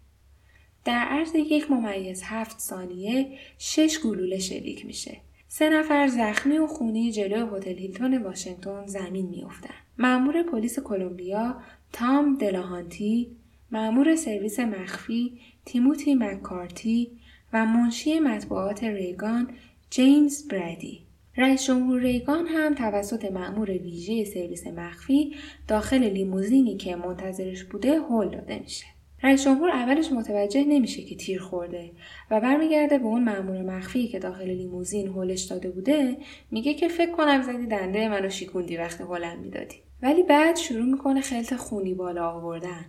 در 0.86 1.06
عرض 1.10 1.36
یک 1.36 1.72
ممیز 1.72 2.24
هفت 2.26 2.60
ثانیه 2.60 3.38
شش 3.58 4.00
گلوله 4.04 4.40
شلیک 4.40 4.86
میشه. 4.86 5.18
سه 5.48 5.70
نفر 5.70 6.08
زخمی 6.08 6.58
و 6.58 6.68
خونی 6.68 7.12
جلوی 7.12 7.58
هتل 7.58 7.78
هیلتون 7.78 8.18
واشنگتن 8.18 8.86
زمین 8.86 9.30
میافتند. 9.30 9.74
مأمور 9.98 10.44
پلیس 10.44 10.80
کلمبیا 10.80 11.56
تام 11.94 12.38
دلاهانتی 12.38 13.38
معمور 13.72 14.16
سرویس 14.16 14.60
مخفی 14.60 15.40
تیموتی 15.66 16.16
مکارتی 16.16 17.12
و 17.54 17.66
منشی 17.66 18.20
مطبوعات 18.20 18.84
ریگان 18.84 19.50
جیمز 19.90 20.48
برادی 20.48 21.02
رئیس 21.38 21.66
جمهور 21.66 22.00
ریگان 22.00 22.48
هم 22.48 22.76
توسط 22.76 23.32
مأمور 23.32 23.72
ویژه 23.72 24.24
سرویس 24.24 24.68
مخفی 24.68 25.36
داخل 25.68 26.04
لیموزینی 26.04 26.78
که 26.78 26.96
منتظرش 26.96 27.64
بوده 27.64 28.00
هل 28.02 28.30
داده 28.30 28.60
میشه. 28.60 28.86
رئیس 29.24 29.46
جمهور 29.46 29.70
اولش 29.70 30.12
متوجه 30.12 30.64
نمیشه 30.64 31.04
که 31.04 31.16
تیر 31.16 31.42
خورده 31.42 31.92
و 32.32 32.42
برمیگرده 32.42 32.98
به 32.98 33.06
اون 33.06 33.24
مأمور 33.24 33.62
مخفی 33.62 34.08
که 34.08 34.20
داخل 34.20 34.50
لیموزین 34.50 35.08
هلش 35.08 35.42
داده 35.42 35.70
بوده 35.70 36.18
میگه 36.52 36.74
که 36.74 36.88
فکر 36.88 37.12
کنم 37.12 37.42
زدی 37.42 37.68
دنده 37.68 38.10
منو 38.10 38.30
شیکوندی 38.30 38.78
وقت 38.78 39.02
هلم 39.02 39.40
می‌دادی. 39.40 39.76
ولی 40.02 40.24
بعد 40.24 40.56
شروع 40.56 40.86
می‌کنه 40.86 41.22
خلط 41.22 41.54
خونی 41.54 41.94
بالا 41.94 42.30
آوردن. 42.30 42.86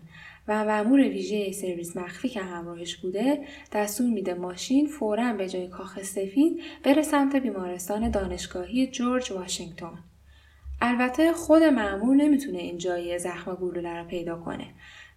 و 0.48 0.64
مأمور 0.64 1.00
ویژه 1.00 1.52
سرویس 1.52 1.96
مخفی 1.96 2.28
که 2.28 2.40
همراهش 2.40 2.96
بوده 2.96 3.46
دستور 3.72 4.06
میده 4.06 4.34
ماشین 4.34 4.86
فورا 4.86 5.32
به 5.32 5.48
جای 5.48 5.68
کاخ 5.68 6.02
سفید 6.02 6.60
بره 6.84 7.02
سمت 7.02 7.36
بیمارستان 7.36 8.10
دانشگاهی 8.10 8.86
جورج 8.86 9.32
واشنگتن. 9.32 9.98
البته 10.80 11.32
خود 11.32 11.62
مأمور 11.62 12.16
نمی‌تونه 12.16 12.58
این 12.58 12.78
جایی 12.78 13.18
زخم 13.18 13.54
گلوله 13.54 13.98
رو 13.98 14.04
پیدا 14.04 14.36
کنه. 14.38 14.66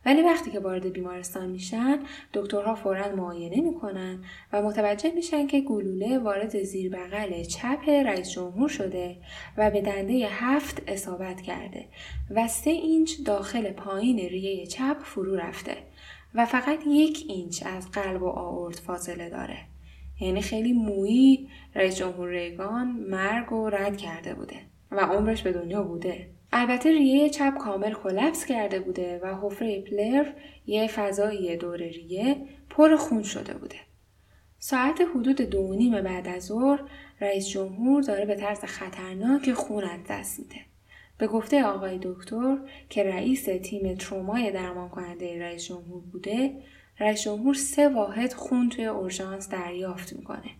ولی 0.05 0.21
وقتی 0.21 0.51
که 0.51 0.59
وارد 0.59 0.93
بیمارستان 0.93 1.49
میشن 1.49 1.99
دکترها 2.33 2.75
فورا 2.75 3.15
معاینه 3.15 3.61
می‌کنن 3.61 4.23
و 4.53 4.61
متوجه 4.61 5.11
میشن 5.11 5.47
که 5.47 5.61
گلوله 5.61 6.19
وارد 6.19 6.63
زیر 6.63 6.91
بغل 6.91 7.43
چپ 7.43 7.89
رئیس 7.89 8.31
جمهور 8.31 8.69
شده 8.69 9.17
و 9.57 9.71
به 9.71 9.81
دنده 9.81 10.27
هفت 10.29 10.81
اصابت 10.87 11.41
کرده 11.41 11.85
و 12.31 12.47
سه 12.47 12.69
اینچ 12.69 13.11
داخل 13.25 13.71
پایین 13.71 14.19
ریه 14.19 14.65
چپ 14.65 14.97
فرو 15.03 15.35
رفته 15.35 15.77
و 16.35 16.45
فقط 16.45 16.79
یک 16.87 17.25
اینچ 17.27 17.63
از 17.65 17.91
قلب 17.91 18.23
و 18.23 18.27
آورد 18.27 18.75
فاصله 18.75 19.29
داره. 19.29 19.57
یعنی 20.19 20.41
خیلی 20.41 20.73
مویی 20.73 21.49
رئیس 21.75 21.95
جمهور 21.95 22.29
ریگان 22.29 22.87
مرگ 22.87 23.51
و 23.51 23.69
رد 23.69 23.97
کرده 23.97 24.33
بوده 24.33 24.55
و 24.91 24.99
عمرش 24.99 25.41
به 25.41 25.51
دنیا 25.51 25.83
بوده. 25.83 26.34
البته 26.57 26.89
ریه 26.89 27.29
چپ 27.29 27.57
کامل 27.57 27.93
کلپس 27.93 28.45
کرده 28.45 28.79
بوده 28.79 29.19
و 29.23 29.35
حفره 29.41 29.81
پلرف 29.81 30.27
یه 30.67 30.87
فضایی 30.87 31.57
دور 31.57 31.77
ریه 31.77 32.37
پر 32.69 32.95
خون 32.95 33.23
شده 33.23 33.53
بوده. 33.53 33.75
ساعت 34.59 35.01
حدود 35.15 35.41
دو 35.41 35.73
نیم 35.73 36.01
بعد 36.01 36.27
از 36.27 36.45
ظهر 36.45 36.79
رئیس 37.21 37.47
جمهور 37.47 38.03
داره 38.03 38.25
به 38.25 38.35
طرز 38.35 38.59
خطرناک 38.59 39.53
خون 39.53 39.83
از 39.83 39.99
دست 40.09 40.39
میده. 40.39 40.61
به 41.17 41.27
گفته 41.27 41.63
آقای 41.63 41.99
دکتر 42.01 42.57
که 42.89 43.03
رئیس 43.03 43.43
تیم 43.63 43.95
ترومای 43.95 44.51
درمان 44.51 44.89
کننده 44.89 45.39
رئیس 45.39 45.65
جمهور 45.65 46.01
بوده 46.11 46.61
رئیس 46.99 47.23
جمهور 47.23 47.53
سه 47.53 47.89
واحد 47.89 48.33
خون 48.33 48.69
توی 48.69 48.85
اورژانس 48.85 49.49
دریافت 49.49 50.13
می‌کنه. 50.13 50.51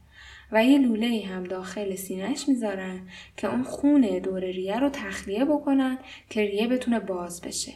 و 0.52 0.66
یه 0.66 0.78
لوله 0.78 1.26
هم 1.26 1.44
داخل 1.44 1.96
سینهش 1.96 2.50
می‌ذارن 2.50 3.00
که 3.38 3.52
اون 3.52 3.64
خون 3.64 4.20
دور 4.20 4.46
ریه 4.46 4.80
رو 4.80 4.90
تخلیه 4.90 5.46
بکنن 5.46 5.98
که 6.30 6.42
ریه 6.42 6.68
بتونه 6.68 7.00
باز 7.00 7.42
بشه. 7.42 7.74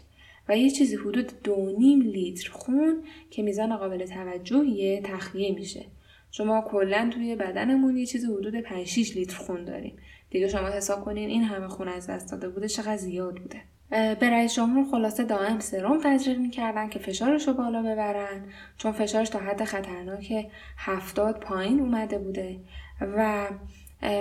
و 0.49 0.57
یه 0.57 0.69
چیزی 0.69 0.95
حدود 0.95 1.31
دو 1.43 1.75
نیم 1.79 2.01
لیتر 2.01 2.51
خون 2.51 3.03
که 3.31 3.41
میزان 3.41 3.77
قابل 3.77 4.05
توجهیه 4.05 5.01
تخلیه 5.01 5.51
میشه. 5.51 5.85
شما 6.31 6.61
کلا 6.61 7.09
توی 7.13 7.35
بدنمون 7.35 7.97
یه 7.97 8.05
چیزی 8.05 8.27
حدود 8.27 8.55
5 8.55 8.87
6 8.87 9.17
لیتر 9.17 9.37
خون 9.37 9.65
داریم. 9.65 9.97
دیگه 10.29 10.47
شما 10.47 10.67
حساب 10.67 11.05
کنین 11.05 11.29
این 11.29 11.43
همه 11.43 11.67
خون 11.67 11.87
از 11.87 12.07
دست 12.07 12.31
داده 12.31 12.49
بوده 12.49 12.67
چقدر 12.67 12.97
زیاد 12.97 13.35
بوده. 13.35 13.61
به 13.89 14.29
رئیس 14.29 14.53
جمهور 14.53 14.91
خلاصه 14.91 15.23
دائم 15.23 15.59
سرم 15.59 15.99
تزریق 16.03 16.37
می‌کردن 16.37 16.89
که 16.89 16.99
فشارش 16.99 17.47
رو 17.47 17.53
بالا 17.53 17.81
ببرن 17.81 18.43
چون 18.77 18.91
فشارش 18.91 19.29
تا 19.29 19.39
حد 19.39 19.63
خطرناک 19.63 20.47
هفتاد 20.77 21.39
پایین 21.39 21.79
اومده 21.79 22.17
بوده 22.17 22.59
و 23.01 23.47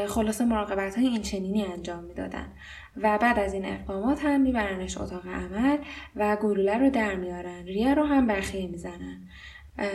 خلاصه 0.06 0.44
مراقبت 0.44 0.98
های 0.98 1.06
این 1.06 1.22
چنینی 1.22 1.64
انجام 1.64 2.04
می‌دادن. 2.04 2.46
و 2.96 3.18
بعد 3.18 3.38
از 3.38 3.54
این 3.54 3.64
اقدامات 3.64 4.24
هم 4.24 4.40
میبرنش 4.40 4.98
اتاق 4.98 5.26
عمل 5.26 5.78
و 6.16 6.36
گلوله 6.36 6.78
رو 6.78 6.90
در 6.90 7.14
میارن 7.14 7.64
ریه 7.64 7.94
رو 7.94 8.02
هم 8.02 8.26
بخیه 8.26 8.66
می‌زنن. 8.66 9.28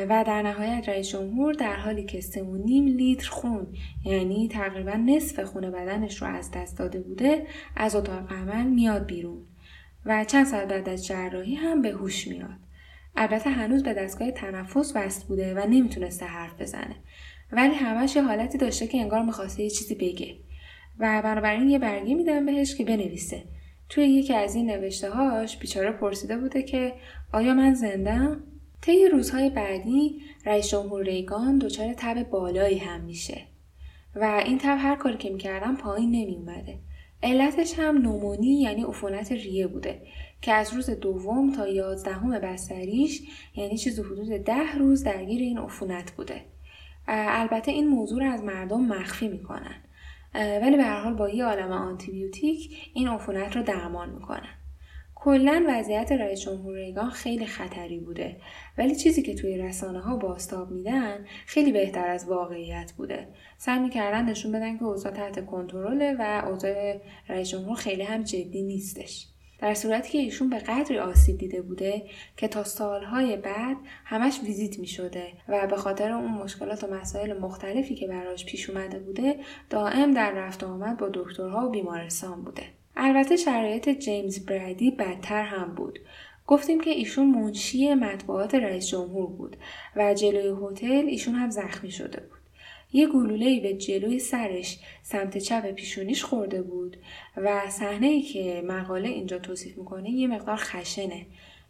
و 0.10 0.24
در 0.28 0.42
نهایت 0.42 0.90
رئیس 0.90 1.10
جمهور 1.10 1.54
در 1.54 1.76
حالی 1.76 2.06
که 2.06 2.22
سه 2.22 2.44
و 2.44 2.58
نیم 2.58 2.86
لیتر 2.86 3.30
خون 3.30 3.68
یعنی 4.06 4.48
تقریبا 4.48 4.92
نصف 4.92 5.40
خون 5.40 5.72
بدنش 5.72 6.22
رو 6.22 6.28
از 6.28 6.52
دست 6.52 6.78
داده 6.78 7.00
بوده 7.00 7.48
از 7.76 7.96
اتاق 7.96 8.32
عمل 8.32 8.64
میاد 8.64 9.06
بیرون. 9.06 9.42
و 10.06 10.26
چند 10.26 10.46
ساعت 10.46 10.68
بعد 10.68 10.89
از 10.89 11.06
جراحی 11.06 11.56
هم 11.56 11.82
به 11.82 11.89
هوش 11.89 12.28
میاد. 12.28 12.60
البته 13.16 13.50
هنوز 13.50 13.84
به 13.84 13.94
دستگاه 13.94 14.32
تنفس 14.32 14.92
وصل 14.96 15.28
بوده 15.28 15.54
و 15.54 15.68
نمی‌تونسته 15.68 16.26
حرف 16.26 16.62
بزنه. 16.62 16.96
ولی 17.52 17.76
همش 17.76 18.16
یه 18.16 18.22
حالتی 18.22 18.58
داشته 18.58 18.88
که 18.88 18.98
انگار 18.98 19.24
می‌خواسته 19.24 19.63
یه 19.63 19.70
چیزی 19.70 19.96
بگه. 19.96 20.36
و 21.00 21.22
بنابراین 21.22 21.70
یه 21.70 21.80
برگه 21.80 22.16
میدم 22.16 22.46
بهش 22.46 22.76
که 22.76 22.86
بنویسه. 22.86 23.44
توی 23.89 24.04
یکی 24.04 24.34
از 24.34 24.56
این 24.56 24.72
نوشته 24.72 25.10
هاش 25.10 25.58
بیچاره 25.58 25.92
پرسیده 25.92 26.38
بوده 26.38 26.63
که 26.63 26.94
آیا 27.34 27.54
من 27.54 27.74
زندم 27.74 28.44
طی 28.82 29.08
روزهای 29.08 29.50
بعدی 29.50 30.22
رئیس 30.46 30.70
جمهور 30.70 31.04
ریگان 31.04 31.58
دچار 31.58 31.94
تب 31.98 32.30
بالایی 32.30 32.78
هم 32.78 33.02
میشه. 33.02 33.42
و 34.16 34.42
این 34.46 34.58
تب 34.58 34.78
هر 34.80 34.96
کاری 34.96 35.18
که 35.18 35.30
می‌کردم 35.30 35.76
پایین 35.76 36.12
نمی 36.12 36.36
اومده. 36.36 36.80
علتش 37.24 37.80
هم 37.80 37.98
نومونی 37.98 38.62
یعنی 38.62 38.84
عفونت 38.84 39.32
ریه 39.32 39.68
بوده 39.68 40.02
که 40.42 40.54
از 40.54 40.74
روز 40.74 40.90
دوم 40.90 41.52
تا 41.52 41.68
یازدهم 41.68 42.40
بستریش 42.40 43.22
یعنی 43.56 43.78
چیز 43.78 44.00
حدود 44.00 44.30
ده 44.30 44.76
روز 44.78 45.04
درگیر 45.04 45.42
این 45.42 45.58
عفونت 45.58 46.12
بوده. 46.12 46.42
البته 47.08 47.72
این 47.72 47.88
موضوع 47.88 48.24
رو 48.24 48.32
از 48.32 48.44
مردم 48.44 48.82
مخفی 48.82 49.28
می‌کنن. 49.28 49.76
ولی 50.36 50.78
به 50.78 50.84
هر 50.84 51.00
حال 51.00 51.14
با 51.14 51.30
یه 51.30 51.46
عالم 51.46 51.72
آنتیبیوتیک 51.72 52.92
این 52.94 53.08
عفونت 53.08 53.56
رو 53.56 53.64
درمان 53.64 54.10
می‌کنن. 54.10 54.62
کلا 55.24 55.66
وضعیت 55.68 56.12
رئیس 56.12 56.40
جمهور 56.40 56.76
ریگان 56.76 57.10
خیلی 57.10 57.46
خطری 57.46 58.00
بوده. 58.00 58.38
ولی 58.78 58.96
چیزی 58.96 59.22
که 59.22 59.36
توی 59.36 59.58
رسانه 59.58 60.00
ها 60.00 60.18
باستاب 60.18 60.72
میدن 60.72 61.26
خیلی 61.46 61.72
بهتر 61.72 62.08
از 62.08 62.28
واقعیت 62.28 62.94
بوده. 62.98 63.28
سعی 63.58 63.80
می‌کردن 63.80 64.26
نشون 64.26 64.52
بدن 64.52 64.78
که 64.78 64.84
اوضاع 64.84 65.12
تحت 65.12 65.46
کنترله 65.46 66.16
و 66.20 66.48
اوضاع 66.48 67.02
رئیس 67.30 67.50
جمهور 67.50 67.76
خیلی 67.76 68.04
هم 68.04 68.24
جدی 68.24 68.62
نیستش. 68.64 69.28
در 69.60 69.74
صورتی 69.74 70.12
که 70.12 70.18
ایشون 70.18 70.50
به 70.50 70.58
قدری 70.58 71.00
آسیب 71.00 71.38
دیده 71.38 71.62
بوده 71.62 72.04
که 72.38 72.48
تا 72.48 72.64
سالهای 72.64 73.38
بعد 73.38 73.78
همش 74.06 74.40
ویزیت 74.44 74.80
می 74.80 74.88
شده 74.88 75.28
و 75.48 75.68
به 75.68 75.76
خاطر 75.76 76.12
اون 76.12 76.32
مشکلات 76.32 76.84
و 76.84 76.88
مسائل 76.88 77.40
مختلفی 77.40 77.96
که 77.96 78.08
براش 78.08 78.46
پیش 78.46 78.70
اومده 78.70 79.00
بوده 79.00 79.36
دائم 79.70 80.14
در 80.14 80.32
رفت 80.32 80.64
آمد 80.64 80.98
با 80.98 81.10
دکترها 81.14 81.68
و 81.68 81.70
بیمارستان 81.70 82.44
بوده. 82.44 82.64
البته 82.96 83.36
شرایط 83.36 83.90
جیمز 83.90 84.46
برادی 84.46 84.92
بدتر 84.92 85.44
هم 85.44 85.76
بود. 85.76 86.00
گفتیم 86.48 86.82
که 86.82 86.90
ایشون 86.90 87.28
منشی 87.32 87.94
مطبوعات 87.94 88.56
رئیس 88.56 88.88
جمهور 88.88 89.28
بود 89.28 89.58
و 89.96 90.14
جلوی 90.14 90.56
هتل 90.68 91.06
ایشون 91.08 91.36
هم 91.36 91.50
زخمی 91.50 91.92
شده 91.92 92.20
بود. 92.20 92.40
یه 92.94 93.08
گلوله 93.08 93.60
به 93.60 93.74
جلوی 93.74 94.20
سرش 94.20 94.80
سمت 95.02 95.38
چپ 95.38 95.72
پیشونیش 95.72 96.24
خورده 96.24 96.62
بود 96.62 96.98
و 97.38 97.70
صحنه 97.70 98.08
ای 98.08 98.22
که 98.22 98.64
مقاله 98.68 99.10
اینجا 99.10 99.40
توصیف 99.40 99.78
می‌کنه 99.78 100.10
یه 100.10 100.28
مقدار 100.28 100.56
خشنه 100.56 101.26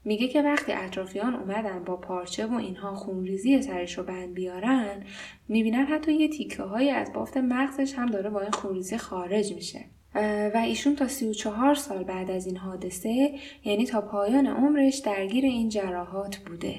میگه 0.05 0.27
که 0.27 0.41
وقتی 0.41 0.71
اطرافیان 0.71 1.35
اومدن 1.35 1.83
با 1.83 1.95
پارچه 1.95 2.45
و 2.45 2.53
اینها 2.53 2.95
خونریزی 2.95 3.61
سرش 3.61 3.97
رو 3.97 4.03
بند 4.03 4.33
بیارن 4.33 5.03
می‌بینن 5.47 5.85
حتی 5.85 6.13
یه 6.13 6.27
تیکه 6.27 6.63
های 6.63 6.89
از 6.89 7.13
بافت 7.13 7.37
مغزش 7.37 7.93
هم 7.93 8.05
داره 8.05 8.29
با 8.29 8.41
این 8.41 8.51
خونریزی 8.51 8.97
خارج 8.97 9.53
میشه 9.53 9.85
و 10.15 10.61
ایشون 10.65 10.95
تا 10.95 11.07
34 11.07 11.75
سال 11.75 12.03
بعد 12.03 12.31
از 12.31 12.45
این 12.45 12.57
حادثه 12.57 13.33
یعنی 13.63 13.85
تا 13.85 14.01
پایان 14.01 14.47
عمرش 14.47 14.97
درگیر 14.97 15.45
این 15.45 15.69
جراحات 15.69 16.37
بوده. 16.37 16.75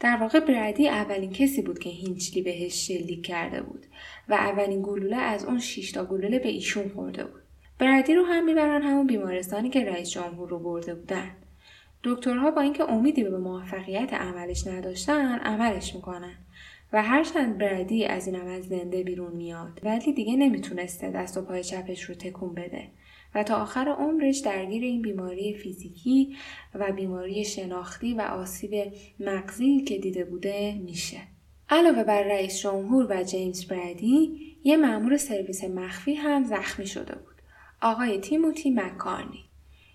در 0.00 0.16
واقع 0.16 0.40
برادی 0.40 0.88
اولین 0.88 1.32
کسی 1.32 1.62
بود 1.62 1.78
که 1.78 1.90
هینچلی 1.90 2.42
بهش 2.42 2.86
شلیک 2.86 3.26
کرده 3.26 3.62
بود 3.62 3.86
و 4.28 4.34
اولین 4.34 4.82
گلوله 4.82 5.16
از 5.16 5.44
اون 5.44 5.58
6 5.58 5.92
تا 5.92 6.04
گلوله 6.04 6.38
به 6.38 6.48
ایشون 6.48 6.88
خورده 6.88 7.24
بود. 7.24 7.42
برادی 7.78 8.14
رو 8.14 8.24
هم 8.24 8.44
می‌برن 8.44 8.82
همون 8.82 9.06
بیمارستانی 9.06 9.70
که 9.70 9.84
رئیس 9.84 10.10
جمهور 10.10 10.48
رو 10.48 10.58
برده 10.58 10.94
بودن. 10.94 11.30
دکترها 12.04 12.50
با 12.50 12.60
اینکه 12.60 12.90
امیدی 12.90 13.24
به 13.24 13.38
موفقیت 13.38 14.12
عملش 14.12 14.66
نداشتن 14.66 15.38
عملش 15.38 15.94
می‌کنن 15.94 16.34
و 16.92 17.02
هرچند 17.02 17.58
برادی 17.58 18.04
از 18.04 18.26
این 18.26 18.36
عمل 18.36 18.60
زنده 18.60 19.02
بیرون 19.02 19.36
میاد 19.36 19.80
ولی 19.82 20.12
دیگه 20.12 20.36
نمی‌تونسته 20.36 21.10
دست 21.10 21.36
و 21.36 21.42
پای 21.42 21.64
چپش 21.64 22.02
رو 22.02 22.14
تکون 22.14 22.54
بده 22.54 22.88
و 23.34 23.42
تا 23.42 23.56
آخر 23.56 23.88
عمرش 23.88 24.38
درگیر 24.38 24.82
این 24.82 25.02
بیماری 25.02 25.54
فیزیکی 25.54 26.36
و 26.74 26.92
بیماری 26.92 27.44
شناختی 27.44 28.14
و 28.14 28.20
آسیب 28.20 28.92
مغزی 29.20 29.80
که 29.80 29.98
دیده 29.98 30.24
بوده 30.24 30.74
میشه. 30.84 31.18
علاوه 31.68 32.04
بر 32.04 32.22
رئیس 32.22 32.58
جمهور 32.58 33.06
و 33.10 33.22
جیمز 33.22 33.66
برادی 33.66 34.40
یه 34.64 34.76
مأمور 34.76 35.16
سرویس 35.16 35.64
مخفی 35.64 36.14
هم 36.14 36.44
زخمی 36.44 36.86
شده 36.86 37.14
بود. 37.14 37.34
آقای 37.82 38.18
تیموتی 38.18 38.70
مکارنی. 38.70 39.44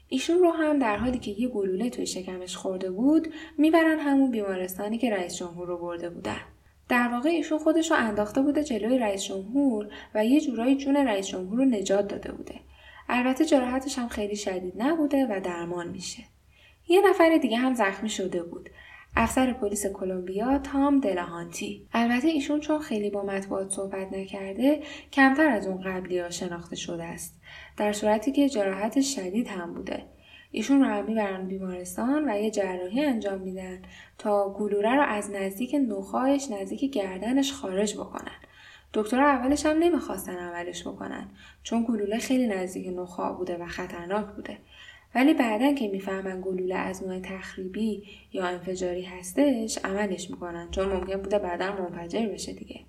ایشون 0.08 0.38
رو 0.40 0.52
هم 0.52 0.80
در 0.80 0.98
حالی 0.98 1.20
که 1.20 1.32
یه 1.32 1.48
گلوله 1.48 1.90
توی 1.90 2.06
شکمش 2.06 2.56
خورده 2.56 2.92
بود 2.92 3.28
می‌برن 3.58 4.00
همون 4.00 4.32
بیمارستانی 4.32 4.98
که 4.98 5.12
رئیس 5.12 5.38
جمهور 5.38 5.68
رو 5.68 5.78
برده 5.78 6.10
بودن. 6.10 6.42
در 6.90 7.08
واقع 7.08 7.30
ایشون 7.30 7.58
خودش 7.58 7.92
رو 7.92 7.98
انداخته 7.98 8.42
بوده 8.42 8.64
جلوی 8.64 8.98
رئیس 8.98 9.24
جمهور 9.24 9.88
و 10.16 10.26
یه 10.26 10.42
جورایی 10.42 10.76
جون 10.76 10.96
رئیس 10.96 11.28
جمهور 11.28 11.58
رو 11.58 11.66
نجات 11.66 12.08
داده 12.08 12.32
بوده. 12.32 12.56
البته 13.10 13.46
جراحتش 13.46 14.00
هم 14.00 14.08
خیلی 14.08 14.36
شدید 14.36 14.74
نبوده 14.78 15.26
و 15.30 15.40
درمان 15.40 15.88
میشه. 15.88 16.24
یه 16.88 17.10
نفر 17.10 17.38
دیگه 17.38 17.58
هم 17.58 17.74
زخمی 17.74 18.10
شده 18.10 18.44
بود. 18.44 18.70
افسر 19.18 19.54
پلیس 19.54 19.86
کلمبیا 19.86 20.58
تام 20.58 21.00
دلاهانتی 21.00 21.88
البته 21.94 22.28
ایشون 22.28 22.60
چون 22.60 22.80
خیلی 22.80 23.10
با 23.10 23.24
مطبوعات 23.24 23.70
صحبت 23.70 24.14
نکرده 24.14 24.80
کمتر 25.12 25.50
از 25.50 25.68
اون 25.68 25.82
قبلی 25.82 26.20
ها 26.20 26.30
شناخته 26.30 26.76
شده 26.76 27.04
است 27.04 27.42
در 27.78 27.94
صورتی 27.94 28.32
که 28.32 28.50
جراحتش 28.50 29.16
شدید 29.16 29.48
هم 29.48 29.74
بوده 29.74 30.06
ایشون 30.56 30.80
رو 30.80 30.86
هم 30.86 31.06
می‌برن 31.06 31.48
بیمارستان 31.48 32.30
و 32.30 32.38
یه 32.38 32.52
جراحی 32.52 33.06
انجام 33.06 33.42
میدن 33.42 33.82
تا 34.18 34.50
گلوله 34.50 34.96
رو 34.96 35.02
از 35.02 35.32
نزدیک 35.32 35.76
نخواهش 35.90 36.48
نزدیک 36.52 36.94
گردنش 36.94 37.54
خارج 37.54 37.96
بکنن. 37.96 38.38
دکترها 38.94 39.28
اولش 39.28 39.66
هم 39.66 39.78
نمی‌خواستن 39.78 40.36
عملش 40.36 40.88
بکنن 40.88 41.30
چون 41.64 41.84
گلوله 41.84 42.18
خیلی 42.18 42.48
نزدیک 42.48 42.88
نخواه 42.98 43.38
بوده 43.38 43.58
و 43.58 43.66
خطرناک 43.66 44.26
بوده. 44.26 44.58
ولی 45.16 45.34
بعدا 45.34 45.74
که 45.74 45.88
می‌فهمن 45.88 46.42
گلوله 46.42 46.76
از 46.76 47.04
نوع 47.04 47.20
تخریبی 47.20 48.04
یا 48.34 48.46
انفجاری 48.46 49.04
هستش 49.04 49.78
عملش 49.84 50.32
می‌کنن 50.32 50.72
چون 50.72 50.90
ممکن 50.90 51.22
بوده 51.22 51.40
بعدا 51.40 51.76
منفجر 51.76 52.28
بشه 52.28 52.54
دیگه. 52.54 52.80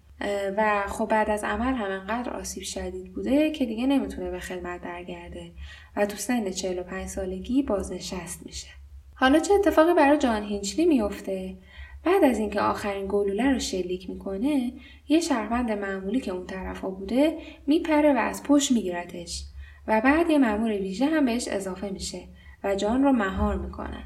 و 0.56 0.84
خب 0.88 1.06
بعد 1.06 1.30
از 1.30 1.44
عمل 1.44 1.74
هم 1.74 1.90
انقدر 1.90 2.30
آسیب 2.30 2.62
شدید 2.62 3.12
بوده 3.12 3.50
که 3.50 3.66
دیگه 3.66 3.86
نمی‌تونه 3.86 4.30
به 4.30 4.40
خدمت 4.40 4.80
برگرده 4.80 5.52
و 5.96 6.06
تو 6.06 6.16
سن 6.16 6.50
45 6.50 7.08
سالگی 7.08 7.62
بازنشست 7.62 8.46
میشه. 8.46 8.68
حالا 9.14 9.38
چه 9.38 9.54
اتفاقی 9.54 9.94
برای 9.94 10.18
جان 10.18 10.42
هینچلی 10.42 10.84
میفته؟ 10.84 11.56
بعد 12.04 12.24
از 12.24 12.38
اینکه 12.38 12.60
آخرین 12.60 13.06
گلوله 13.08 13.52
رو 13.52 13.58
شلیک 13.58 14.10
می‌کنه 14.10 14.72
یه 15.08 15.20
شهروند 15.20 15.72
معمولی 15.72 16.20
که 16.20 16.32
اون 16.32 16.46
طرفا 16.46 16.90
بوده 16.90 17.38
میپره 17.66 18.14
و 18.14 18.16
از 18.16 18.42
پشت 18.42 18.72
میگیرتش 18.72 19.44
و 19.86 20.00
بعد 20.00 20.30
یه 20.30 20.38
مأمور 20.38 20.70
ویژه 20.70 21.06
هم 21.06 21.24
بهش 21.24 21.48
اضافه 21.48 21.90
میشه 21.90 22.20
و 22.64 22.74
جان 22.74 23.02
رو 23.02 23.12
مهار 23.12 23.56
می‌کنن. 23.56 24.04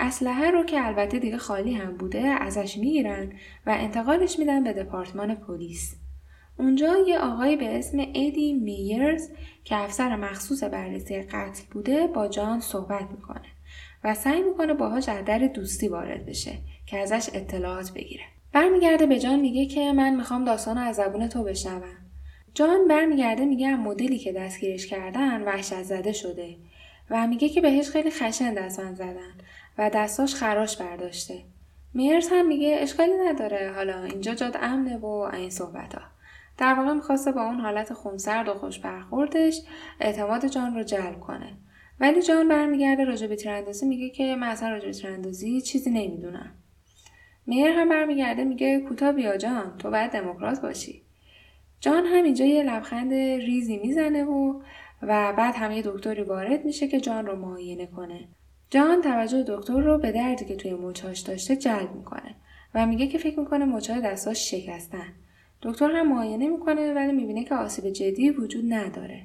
اسلحه 0.00 0.50
رو 0.50 0.64
که 0.64 0.86
البته 0.86 1.18
دیگه 1.18 1.38
خالی 1.38 1.74
هم 1.74 1.96
بوده 1.96 2.20
ازش 2.20 2.76
می‌گیرن 2.76 3.32
و 3.66 3.70
انتقالش 3.78 4.38
میدن 4.38 4.64
به 4.64 4.72
دپارتمان 4.72 5.34
پلیس. 5.34 5.96
اونجا 6.58 6.96
یه 7.08 7.18
آقای 7.18 7.56
به 7.56 7.78
اسم 7.78 7.98
ایدی 7.98 8.52
میرز 8.52 9.28
که 9.64 9.76
افسر 9.76 10.16
مخصوص 10.16 10.62
بررسی 10.64 11.22
قتل 11.22 11.62
بوده 11.70 12.06
با 12.06 12.28
جان 12.28 12.60
صحبت 12.60 13.10
می‌کنه 13.10 13.48
و 14.04 14.14
سعی 14.14 14.42
می‌کنه 14.42 14.74
باهاش 14.74 15.08
از 15.08 15.24
در 15.24 15.38
دوستی 15.38 15.88
وارد 15.88 16.26
بشه 16.26 16.52
که 16.86 16.98
ازش 16.98 17.30
اطلاعات 17.34 17.92
بگیره. 17.94 18.24
برمیگرده 18.52 19.06
به 19.06 19.18
جان 19.18 19.40
میگه 19.40 19.66
که 19.66 19.92
من 19.92 20.16
می‌خوام 20.16 20.44
داستان 20.44 20.78
از 20.78 20.96
زبون 20.96 21.28
تو 21.28 21.44
بشنوم. 21.44 21.96
جان 22.54 22.88
برمیگرده 22.88 23.44
میگه 23.44 23.76
مدلی 23.76 24.18
که 24.18 24.32
دستگیرش 24.32 24.86
کردن 24.86 25.42
وحشت 25.42 25.82
زده 25.82 26.12
شده 26.12 26.56
و 27.10 27.26
میگه 27.26 27.48
که 27.48 27.60
بهش 27.60 27.88
خیلی 27.88 28.10
خشن 28.10 28.54
دستان 28.54 28.94
زدن. 28.94 29.34
و 29.78 29.90
دستاش 29.90 30.34
خراش 30.34 30.76
برداشته. 30.76 31.44
میرز 31.94 32.28
هم 32.32 32.46
میگه 32.46 32.76
اشکالی 32.80 33.12
نداره 33.28 33.72
حالا 33.74 34.04
اینجا 34.04 34.34
جاد 34.34 34.56
امنه 34.60 34.96
و 34.96 35.06
این 35.06 35.50
صحبت 35.50 35.94
ها. 35.94 36.02
در 36.58 36.74
واقع 36.74 36.92
می‌خواسته 36.92 37.32
با 37.32 37.42
اون 37.42 37.60
حالت 37.60 37.92
خونسرد 37.92 38.48
و 38.48 38.54
خوش 38.54 38.78
برخوردش 38.78 39.60
اعتماد 40.00 40.46
جان 40.46 40.74
رو 40.74 40.82
جلب 40.82 41.20
کنه. 41.20 41.52
ولی 42.00 42.22
جان 42.22 42.48
برمیگرده 42.48 43.04
راجع 43.04 43.26
به 43.26 43.36
تیراندازی 43.36 43.86
میگه 43.86 44.10
که 44.10 44.36
من 44.36 44.46
اصلا 44.46 44.68
راجع 44.68 44.86
به 44.86 44.92
تیراندازی 44.92 45.60
چیزی 45.60 45.90
نمی‌دونم. 45.90 46.54
میر 47.46 47.68
هم 47.68 47.88
برمیگرده 47.88 48.44
میگه 48.44 48.80
کوتا 48.80 49.12
بیا 49.12 49.36
جان 49.36 49.78
تو 49.78 49.90
باید 49.90 50.10
دموکرات 50.10 50.60
باشی. 50.60 51.02
جان 51.80 52.06
هم 52.06 52.24
اینجا 52.24 52.44
یه 52.44 52.62
لبخند 52.62 53.12
ریزی 53.12 53.78
می‌زنه 53.78 54.24
و 54.24 54.60
و 55.02 55.32
بعد 55.32 55.54
هم 55.54 55.72
یه 55.72 55.82
دکتری 55.82 56.22
وارد 56.22 56.64
میشه 56.64 56.88
که 56.88 57.00
جان 57.00 57.26
رو 57.26 57.36
معاینه 57.36 57.86
کنه. 57.86 58.28
جان 58.70 59.02
توجه 59.02 59.44
دکتر 59.48 59.80
رو 59.80 59.98
به 59.98 60.12
دردی 60.12 60.44
که 60.44 60.56
توی 60.56 60.74
مچاش 60.74 61.20
داشته 61.20 61.56
جلب 61.56 61.94
می‌کنه 61.94 62.34
و 62.74 62.86
میگه 62.86 63.06
که 63.06 63.18
فکر 63.18 63.40
می‌کنه 63.40 63.64
مچای 63.64 64.00
دستاش 64.00 64.50
شکستن. 64.50 65.12
دکتر 65.62 65.90
هم 65.90 66.08
معاینه 66.08 66.48
می‌کنه 66.48 66.94
ولی 66.94 67.12
می‌بینه 67.12 67.44
که 67.44 67.54
آسیب 67.54 67.90
جدی 67.90 68.30
وجود 68.30 68.72
نداره. 68.72 69.22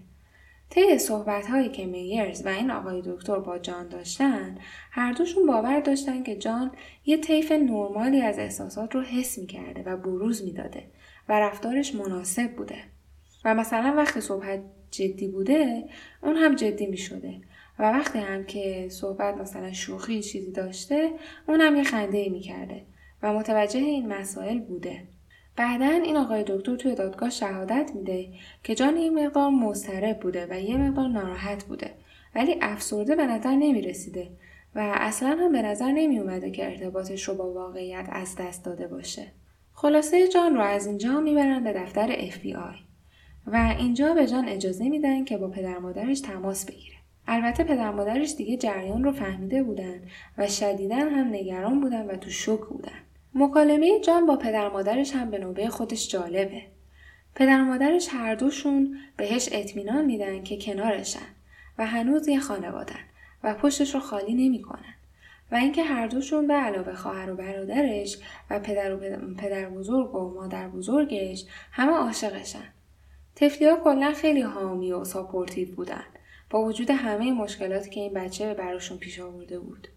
طی 0.70 0.98
صحبت 0.98 1.48
هایی 1.48 1.70
که 1.70 1.86
میرز 1.86 2.46
و 2.46 2.50
این 2.50 2.72
آقای 2.72 3.02
دکتر 3.06 3.40
با 3.40 3.60
جان 3.60 3.88
داشتن 3.88 4.58
هر 4.92 5.14
دوشون 5.14 5.48
باور 5.48 5.80
داشتن 5.80 6.24
که 6.24 6.36
جان 6.36 6.72
یه 7.06 7.18
طیف 7.18 7.52
نرمالی 7.52 8.22
از 8.22 8.40
احساسات 8.40 8.96
رو 8.96 9.02
حس 9.02 9.38
می‌کرده 9.38 9.84
و 9.84 9.98
بروز 9.98 10.44
می‌داده 10.44 10.84
و 11.30 11.40
رفتارش 11.40 11.96
مناسب 11.96 12.56
بوده. 12.56 12.78
و 13.46 13.56
مثلا 13.56 13.94
وقتی 13.98 14.22
صحبت 14.22 14.60
جدی 14.92 15.28
بوده 15.28 15.84
اون 16.22 16.36
هم 16.36 16.56
جدی 16.56 16.86
می 16.86 16.98
شده 16.98 17.42
و 17.80 17.92
وقتی 17.92 18.20
هم 18.20 18.44
که 18.44 18.88
صحبت 18.90 19.38
مثلا 19.38 19.74
شوخی 19.74 20.22
چیزی 20.22 20.52
داشته 20.52 21.10
اون 21.48 21.62
هم 21.62 21.76
یه 21.76 21.84
خنده 21.84 22.18
ای 22.18 22.30
می 22.30 22.40
کرده 22.40 22.82
و 23.24 23.34
متوجه 23.34 23.80
این 23.80 24.08
مسائل 24.08 24.60
بوده 24.60 25.04
بعدا 25.56 25.86
این 25.86 26.18
آقای 26.18 26.44
دکتر 26.48 26.76
توی 26.76 26.96
دادگاه 26.96 27.30
شهادت 27.30 27.92
میده 27.96 28.28
که 28.64 28.76
جان 28.76 28.98
یه 28.98 29.10
مقدار 29.10 29.50
مضطرب 29.50 30.20
بوده 30.20 30.48
و 30.50 30.60
یه 30.60 30.78
مقدار 30.78 31.08
ناراحت 31.08 31.64
بوده 31.64 31.92
ولی 32.36 32.56
افسرده 32.62 33.16
به 33.16 33.26
نظر 33.26 33.52
نمی 33.52 33.82
رسیده 33.82 34.30
و 34.76 34.94
اصلا 34.96 35.30
هم 35.30 35.52
به 35.52 35.62
نظر 35.62 35.92
نمی 35.92 36.20
اومده 36.20 36.52
که 36.52 36.66
ارتباطش 36.66 37.24
رو 37.24 37.36
با 37.36 37.54
واقعیت 37.54 38.08
از 38.12 38.36
دست 38.36 38.66
داده 38.66 38.88
باشه. 38.88 39.28
خلاصه 39.74 40.28
جان 40.28 40.56
رو 40.56 40.62
از 40.62 40.88
اینجا 40.88 41.20
می‌برن 41.20 41.64
به 41.64 41.74
دفتر 41.74 42.30
FBI 42.30 42.78
و 43.48 43.76
اینجا 43.80 44.14
به 44.14 44.28
جان 44.28 44.50
اجازه 44.50 44.90
میدن 44.90 45.26
که 45.26 45.38
با 45.38 45.48
پدر 45.48 45.78
مادرش 45.78 46.20
تماس 46.20 46.66
بگیره. 46.66 46.95
البته 47.28 47.64
پدر 47.64 47.92
مادرش 47.92 48.36
دیگه 48.36 48.58
جریان 48.58 49.04
رو 49.04 49.12
فهمیده 49.12 49.64
بودن 49.64 50.02
و 50.38 50.48
شدیدن 50.48 51.10
هم 51.10 51.28
نگران 51.28 51.82
بودن 51.82 52.06
و 52.06 52.16
تو 52.16 52.30
شک 52.30 52.60
بودن. 52.60 53.00
مکالمه 53.36 54.00
جان 54.00 54.26
با 54.26 54.36
پدر 54.36 54.70
مادرش 54.70 55.16
هم 55.16 55.32
به 55.32 55.38
نوبه 55.38 55.70
خودش 55.70 56.08
جالبه. 56.08 56.62
پدر 57.36 57.62
مادرش 57.62 58.08
هر 58.12 58.36
دوشون 58.36 58.98
بهش 59.18 59.50
اطمینان 59.52 60.06
میدن 60.06 60.44
که 60.44 60.58
کنارشن 60.58 61.28
و 61.78 61.86
هنوز 61.86 62.28
یه 62.28 62.40
خانوادن 62.40 63.00
و 63.44 63.54
پشتش 63.54 63.96
رو 63.96 64.00
خالی 64.00 64.34
نمی‌کنن. 64.34 64.96
و 65.52 65.56
اینکه 65.56 65.84
هر 65.84 66.08
دوشون 66.08 66.48
به 66.48 66.54
علاوه 66.54 66.94
خواهر 66.94 67.32
و 67.32 67.36
برادرش 67.36 68.18
و 68.50 68.60
پدر 68.60 68.96
و 68.96 68.98
پدر 69.38 69.70
بزرگ 69.70 70.16
و 70.16 70.34
مادر 70.34 70.68
بزرگش 70.68 71.46
همه 71.72 71.92
عاشقشن. 71.92 72.74
طفلیا 73.36 73.76
کلا 73.76 74.14
خیلی 74.14 74.42
حامی 74.42 74.92
و 74.92 75.04
supportive 75.04 75.76
بودن 75.76 76.04
با 76.50 76.64
وجود 76.64 76.92
همه 76.92 77.32
مشکلاتی 77.32 77.90
که 77.90 78.00
این 78.00 78.14
بچه 78.14 78.54
براشون 78.54 78.98
پیش 78.98 79.20
آورده 79.20 79.60
بود. 79.60 79.88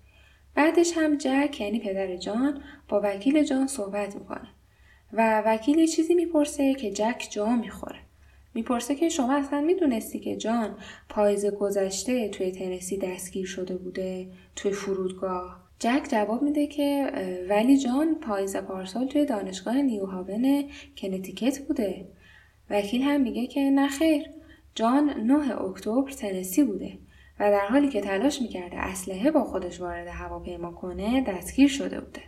بعدش 0.55 0.93
هم 0.97 1.17
جک 1.19 1.61
یعنی 1.61 1.81
پدر 1.81 2.17
جان 2.17 2.63
با 2.89 3.01
وکیل 3.05 3.45
جان 3.45 3.67
صحبت 3.67 4.17
می‌کنه 4.17 4.49
و 5.13 5.43
وکیل 5.47 5.87
چیزی 5.87 6.15
می‌پرسه 6.15 6.75
که 6.75 6.91
جک 6.91 7.29
جا 7.31 7.57
می‌خوره. 7.57 7.99
می‌پرسه 8.55 8.95
که 8.95 9.09
شما 9.09 9.37
اصلا 9.37 9.61
می‌دونستی 9.61 10.19
که 10.21 10.37
جان 10.37 10.77
پاییز 11.09 11.47
گذشته 11.47 12.29
توی 12.29 12.53
تنسی 12.53 12.99
دستگیر 12.99 13.47
شده 13.47 13.77
بوده 13.77 14.29
توی 14.57 14.73
فرودگاه 14.73 15.69
جک 15.79 16.07
جواب 16.11 16.43
میده 16.43 16.67
که 16.67 17.13
ولی 17.49 17.79
جان 17.79 18.15
پاییز 18.15 18.57
پارسال 18.57 19.07
توی 19.07 19.25
دانشگاه 19.25 19.83
نیوهاون 19.83 20.65
کنتیکت 20.97 21.59
بوده 21.59 22.09
وکیل 22.71 23.03
هم 23.03 23.21
میگه 23.21 23.47
که 23.47 23.61
نخیر 23.61 24.27
جان 24.79 25.11
9 25.21 25.63
اکتبر 25.63 26.11
تنسی 26.11 26.65
بوده 26.65 26.99
و 27.41 27.51
در 27.51 27.67
حالی 27.67 27.89
که 27.89 28.01
تلاش 28.01 28.43
می‌کرده 28.43 28.77
اسلحه 28.77 29.31
با 29.31 29.45
خودش 29.45 29.81
وارد 29.81 30.07
هواپیما 30.07 30.73
کنه 30.73 31.25
دستگیر 31.25 31.69
شده 31.69 32.01
بوده 32.01 32.21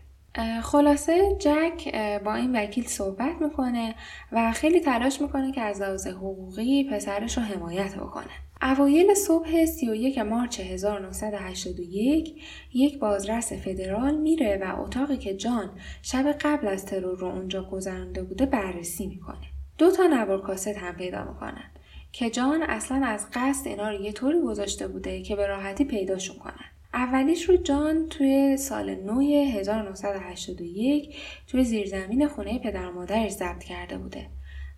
خلاصه 0.62 1.36
جک 1.38 1.94
با 2.24 2.34
این 2.34 2.56
وکیل 2.56 2.86
صحبت 2.86 3.34
می‌کنه 3.40 3.94
و 4.32 4.52
خیلی 4.52 4.80
تلاش 4.80 5.20
می‌کنه 5.20 5.52
که 5.52 5.60
از 5.60 5.80
لحاظ 5.82 6.06
حقوقی 6.06 6.84
پسرش 6.92 7.38
رو 7.38 7.44
حمایت 7.44 7.94
بکنه. 7.94 8.32
اوایل 8.62 9.14
صبح 9.14 9.64
31 9.64 10.18
مارچ 10.18 10.60
1981 10.60 12.42
یک 12.74 12.98
بازرس 12.98 13.52
فدرال 13.52 14.16
میره 14.16 14.58
و 14.62 14.80
اتاقی 14.80 15.16
که 15.16 15.34
جان 15.34 15.70
شب 16.02 16.32
قبل 16.32 16.68
از 16.68 16.86
ترور 16.86 17.18
رو 17.18 17.26
اونجا 17.26 17.64
گذرانده 17.64 18.22
بوده 18.22 18.46
بررسی 18.46 19.06
می‌کنه. 19.06 19.46
دو 19.78 19.90
تا 19.90 20.06
نوار 20.06 20.42
کاست 20.42 20.68
هم 20.68 20.96
پیدا 20.96 21.24
می‌کنن 21.24 21.70
که 22.12 22.30
جان 22.30 22.62
اصلا 22.62 23.06
از 23.06 23.26
قصد 23.32 23.68
اینا 23.68 23.88
رو 23.88 24.00
یه 24.00 24.12
طوری 24.12 24.40
گذاشته 24.40 24.88
بوده 24.88 25.22
که 25.22 25.36
به 25.36 25.46
راحتی 25.46 25.84
پیداشون 25.84 26.36
کنن. 26.38 26.70
اولیش 26.94 27.48
رو 27.48 27.56
جان 27.56 28.08
توی 28.08 28.56
سال 28.56 28.94
نوی 28.94 29.34
1981 29.34 31.16
توی 31.46 31.64
زیرزمین 31.64 32.28
خونه 32.28 32.58
پدر 32.58 32.90
مادرش 32.90 33.32
ضبط 33.32 33.64
کرده 33.64 33.98
بوده 33.98 34.26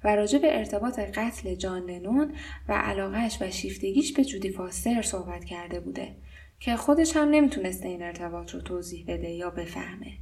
و 0.05 0.17
راجع 0.17 0.39
به 0.39 0.59
ارتباط 0.59 0.99
قتل 0.99 1.55
جان 1.55 1.91
لنون 1.91 2.35
و 2.69 2.73
علاقهش 2.73 3.39
و 3.41 3.51
شیفتگیش 3.51 4.13
به 4.13 4.25
جودی 4.25 4.51
فاستر 4.51 5.03
صحبت 5.03 5.45
کرده 5.45 5.81
بوده 5.81 6.17
که 6.61 6.77
خودش 6.77 7.17
هم 7.17 7.29
نمی‌تونسته 7.29 7.89
این 7.89 8.03
ارتباط 8.03 8.51
رو 8.51 8.61
توضیح 8.61 9.05
بده 9.09 9.31
یا 9.31 9.51
بفهمه. 9.51 10.13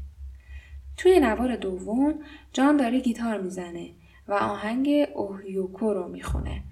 توی 0.97 1.21
نوار 1.21 1.57
دوم 1.57 2.15
جان 2.53 2.77
داره 2.77 3.01
گیتار 3.01 3.41
می‌زنه 3.41 3.91
و 4.29 4.33
آهنگ 4.33 4.91
اوهیوکو 5.15 5.93
رو 5.93 6.09
می‌خونه 6.09 6.63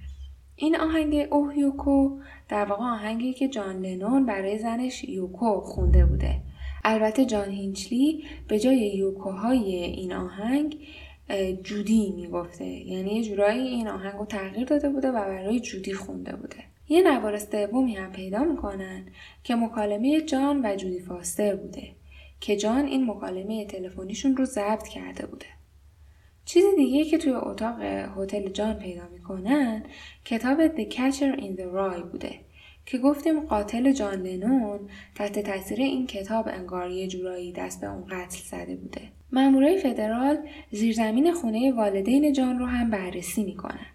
این 0.60 0.76
آهنگ 0.76 1.28
اوه 1.30 1.58
یوکو 1.58 2.18
در 2.48 2.64
واقع 2.64 2.84
آهنگی 2.84 3.32
که 3.32 3.48
جان 3.48 3.86
لنون 3.86 4.26
برای 4.26 4.58
زنش 4.58 5.04
یوکو 5.04 5.60
خونده 5.60 6.06
بوده. 6.06 6.40
البته 6.84 7.24
جان 7.24 7.50
هینچلی 7.50 8.24
به 8.48 8.58
جای 8.58 8.76
یوکوهای 8.76 9.74
این 9.74 10.12
آهنگ 10.12 10.78
جودی 11.62 12.12
می‌گفته. 12.16 12.64
یعنی 12.64 13.10
یه 13.10 13.24
جورایی 13.24 13.68
این 13.68 13.88
آهنگ 13.88 14.14
رو 14.14 14.26
تغییر 14.26 14.66
داده 14.66 14.88
بوده 14.88 15.08
و 15.08 15.12
برای 15.12 15.60
جودی 15.60 15.92
خونده 15.92 16.36
بوده. 16.36 16.64
یه 16.88 17.02
نوار 17.02 17.38
سومی 17.38 17.94
هم 17.94 18.12
پیدا 18.12 18.44
می‌کنن 18.44 19.06
که 19.44 19.54
مکالمه 19.54 20.20
جان 20.20 20.60
و 20.64 20.76
جودی 20.76 21.00
فاستر 21.00 21.56
بوده. 21.56 21.88
که 22.40 22.56
جان 22.56 22.84
این 22.86 23.10
مکالمه 23.10 23.66
تلفنیشون 23.66 24.36
رو 24.36 24.44
ضبط 24.44 24.88
کرده 24.88 25.26
بوده. 25.26 25.46
چیز 26.48 26.64
دیگه 26.76 27.04
که 27.04 27.18
توی 27.18 27.32
اتاق 27.32 27.80
هتل 28.16 28.48
جان 28.48 28.74
پیدا 28.74 29.08
می‌کنن 29.12 29.82
کتاب 30.24 30.68
The 30.68 30.90
Catcher 30.90 31.40
in 31.40 31.58
the 31.58 31.66
Rye 31.74 32.02
بوده 32.12 32.30
که 32.86 32.98
گفتیم 32.98 33.40
قاتل 33.40 33.92
جان 33.92 34.22
لنون 34.22 34.80
تحت 35.14 35.38
تاثیر 35.38 35.80
این 35.80 36.06
کتاب 36.06 36.48
انگار 36.48 36.90
یه 36.90 37.06
جورایی 37.06 37.52
دست 37.52 37.80
به 37.80 37.86
اون 37.86 38.04
قتل 38.04 38.38
زده 38.38 38.76
بوده. 38.76 39.00
مامورای 39.32 39.78
فدرال 39.78 40.38
زیرزمین 40.70 41.32
خونه 41.32 41.72
والدین 41.72 42.32
جان 42.32 42.58
رو 42.58 42.66
هم 42.66 42.90
بررسی 42.90 43.44
می‌کنن. 43.44 43.86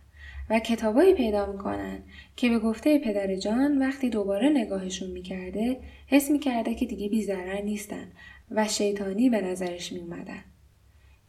و 0.49 0.59
کتابایی 0.59 1.13
پیدا 1.13 1.51
می‌کنن 1.51 2.03
که 2.35 2.49
به 2.49 2.59
گفته 2.59 2.99
پدر 2.99 3.35
جان 3.35 3.77
وقتی 3.77 4.09
دوباره 4.09 4.49
نگاهشون 4.49 5.11
می‌کرده 5.11 5.79
حس 6.07 6.31
می‌کرده 6.31 6.75
که 6.75 6.85
دیگه 6.85 7.09
بیزرر 7.09 7.61
نیستن 7.61 8.07
و 8.51 8.67
شیطانی 8.67 9.29
به 9.29 9.41
نظرش 9.41 9.93
میومدن. 9.93 10.43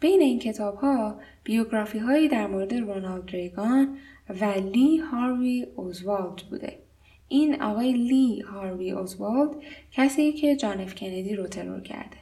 بین 0.05 0.23
این 0.23 0.39
کتاب 0.39 0.77
ها 0.77 1.21
بیوگرافی 1.45 1.99
هایی 1.99 2.29
در 2.29 2.47
مورد 2.47 2.75
رونالد 2.75 3.31
ریگان 3.31 3.99
و 4.41 4.45
لی 4.45 4.99
هاروی 4.99 5.67
اوزوالد 5.77 6.37
بوده. 6.51 6.79
این 7.29 7.63
آقای 7.63 7.93
لی 7.93 8.41
هاروی 8.41 8.91
اوزوالد 8.91 9.51
کسی 9.93 10.33
که 10.33 10.57
جان 10.57 10.81
اف 10.81 10.95
کندی 10.95 11.37
رو 11.37 11.47
ترور 11.47 11.81
کرده. 11.81 12.17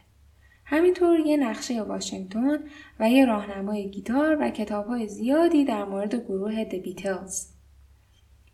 همینطور 0.64 1.20
یه 1.20 1.36
نقشه 1.36 1.82
واشنگتن 1.82 2.58
و 3.00 3.10
یه 3.10 3.26
راهنمای 3.26 3.90
گیتار 3.90 4.36
و 4.40 4.50
کتاب 4.50 4.86
های 4.86 5.08
زیادی 5.08 5.64
در 5.64 5.84
مورد 5.84 6.14
گروه 6.14 6.64
د 6.64 6.74
بیتلز. 6.74 7.46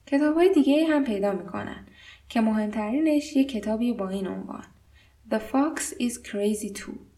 کتاب 0.06 0.34
های 0.34 0.52
دیگه 0.54 0.86
هم 0.86 1.04
پیدا 1.04 1.32
می‌کنن 1.32 1.86
که 2.28 2.40
مهمترینش 2.40 3.36
یه 3.36 3.44
کتابی 3.44 3.92
با 3.92 4.08
این 4.08 4.26
عنوان 4.26 4.64
The 5.30 5.38
Fox 5.52 5.80
is 5.80 6.14
Crazy 6.28 6.78
Too 6.78 7.08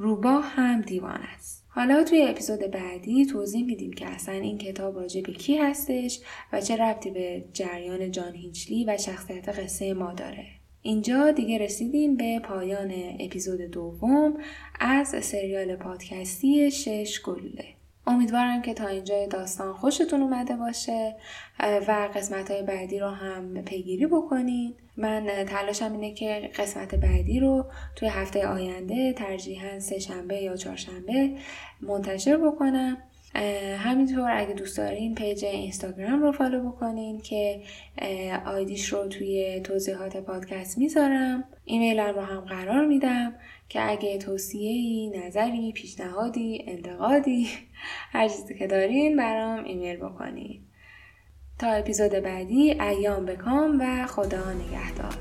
روباه 0.00 0.44
هم 0.44 0.80
دیوان 0.80 1.20
است. 1.36 1.57
حالا 1.78 2.04
توی 2.04 2.22
اپیزود 2.22 2.58
بعدی 2.58 3.26
توضیح 3.26 3.64
میدیم 3.64 3.92
که 3.92 4.06
اصلا 4.06 4.34
این 4.34 4.58
کتاب 4.58 4.96
راجع 4.96 5.20
به 5.20 5.32
کی 5.32 5.56
هستش 5.56 6.20
و 6.52 6.60
چه 6.60 6.76
ربطی 6.76 7.10
به 7.10 7.44
جریان 7.52 8.10
جان 8.10 8.34
هیچلی 8.34 8.84
و 8.84 8.96
شخصیت 8.96 9.48
قصه 9.48 9.94
ما 9.94 10.12
داره. 10.12 10.46
اینجا 10.82 11.30
دیگه 11.30 11.58
رسیدیم 11.58 12.16
به 12.16 12.40
پایان 12.44 12.92
اپیزود 13.20 13.60
دوم 13.60 14.34
از 14.80 15.08
سریال 15.08 15.76
پادکستی 15.76 16.70
شش 16.70 17.20
گلوله. 17.24 17.77
امیدوارم 18.08 18.62
که 18.62 18.74
تا 18.74 18.86
اینجا 18.86 19.26
داستان 19.26 19.72
خوشتون 19.72 20.22
اومده 20.22 20.56
باشه 20.56 21.16
و 21.60 22.08
قسمت 22.14 22.50
های 22.50 22.62
بعدی 22.62 22.98
رو 22.98 23.08
هم 23.08 23.64
پیگیری 23.64 24.06
بکنین. 24.06 24.74
من 24.96 25.44
تلاشم 25.46 25.92
اینه 25.92 26.14
که 26.14 26.50
قسمت 26.58 26.94
بعدی 26.94 27.40
رو 27.40 27.66
توی 27.96 28.08
هفته 28.08 28.46
آینده 28.46 29.12
ترجیحاً 29.12 29.80
سه 29.80 29.98
شنبه 29.98 30.36
یا 30.36 30.56
چهارشنبه 30.56 31.30
منتشر 31.80 32.36
بکنم. 32.36 32.96
همینطور 33.78 34.30
اگه 34.30 34.54
دوست 34.54 34.76
دارین 34.76 35.14
page 35.14 35.44
اینستاگرام 35.44 36.22
رو 36.22 36.32
follow 36.32 36.70
بکنین 36.70 37.20
که 37.20 37.62
ID 38.46 38.67
ش 38.67 38.88
رو 38.92 39.08
توی 39.08 39.60
توضیحات 39.64 40.16
پادکست 40.16 40.78
می‌ذارم. 40.78 41.44
ایمیلم 41.64 42.14
رو 42.14 42.20
هم 42.20 42.40
قرار 42.40 42.86
میدم 42.86 43.34
که 43.68 43.90
اگه 43.90 44.18
توصیه‌ای، 44.18 45.10
نظری، 45.18 45.72
پیشنهادی، 45.72 46.64
انتقادی 46.66 47.48
هر 48.12 48.28
چیزی 48.28 48.58
که 48.58 48.66
دارین 48.66 49.16
برام 49.16 49.64
ایمیل 49.64 49.96
بکنین. 49.96 50.60
تا 51.58 51.70
اپیزود 51.70 52.10
بعدی 52.12 52.80
ایام 52.80 53.26
بکام 53.26 53.80
و 53.80 54.06
خدا 54.06 54.52
نگهدار. 54.52 55.14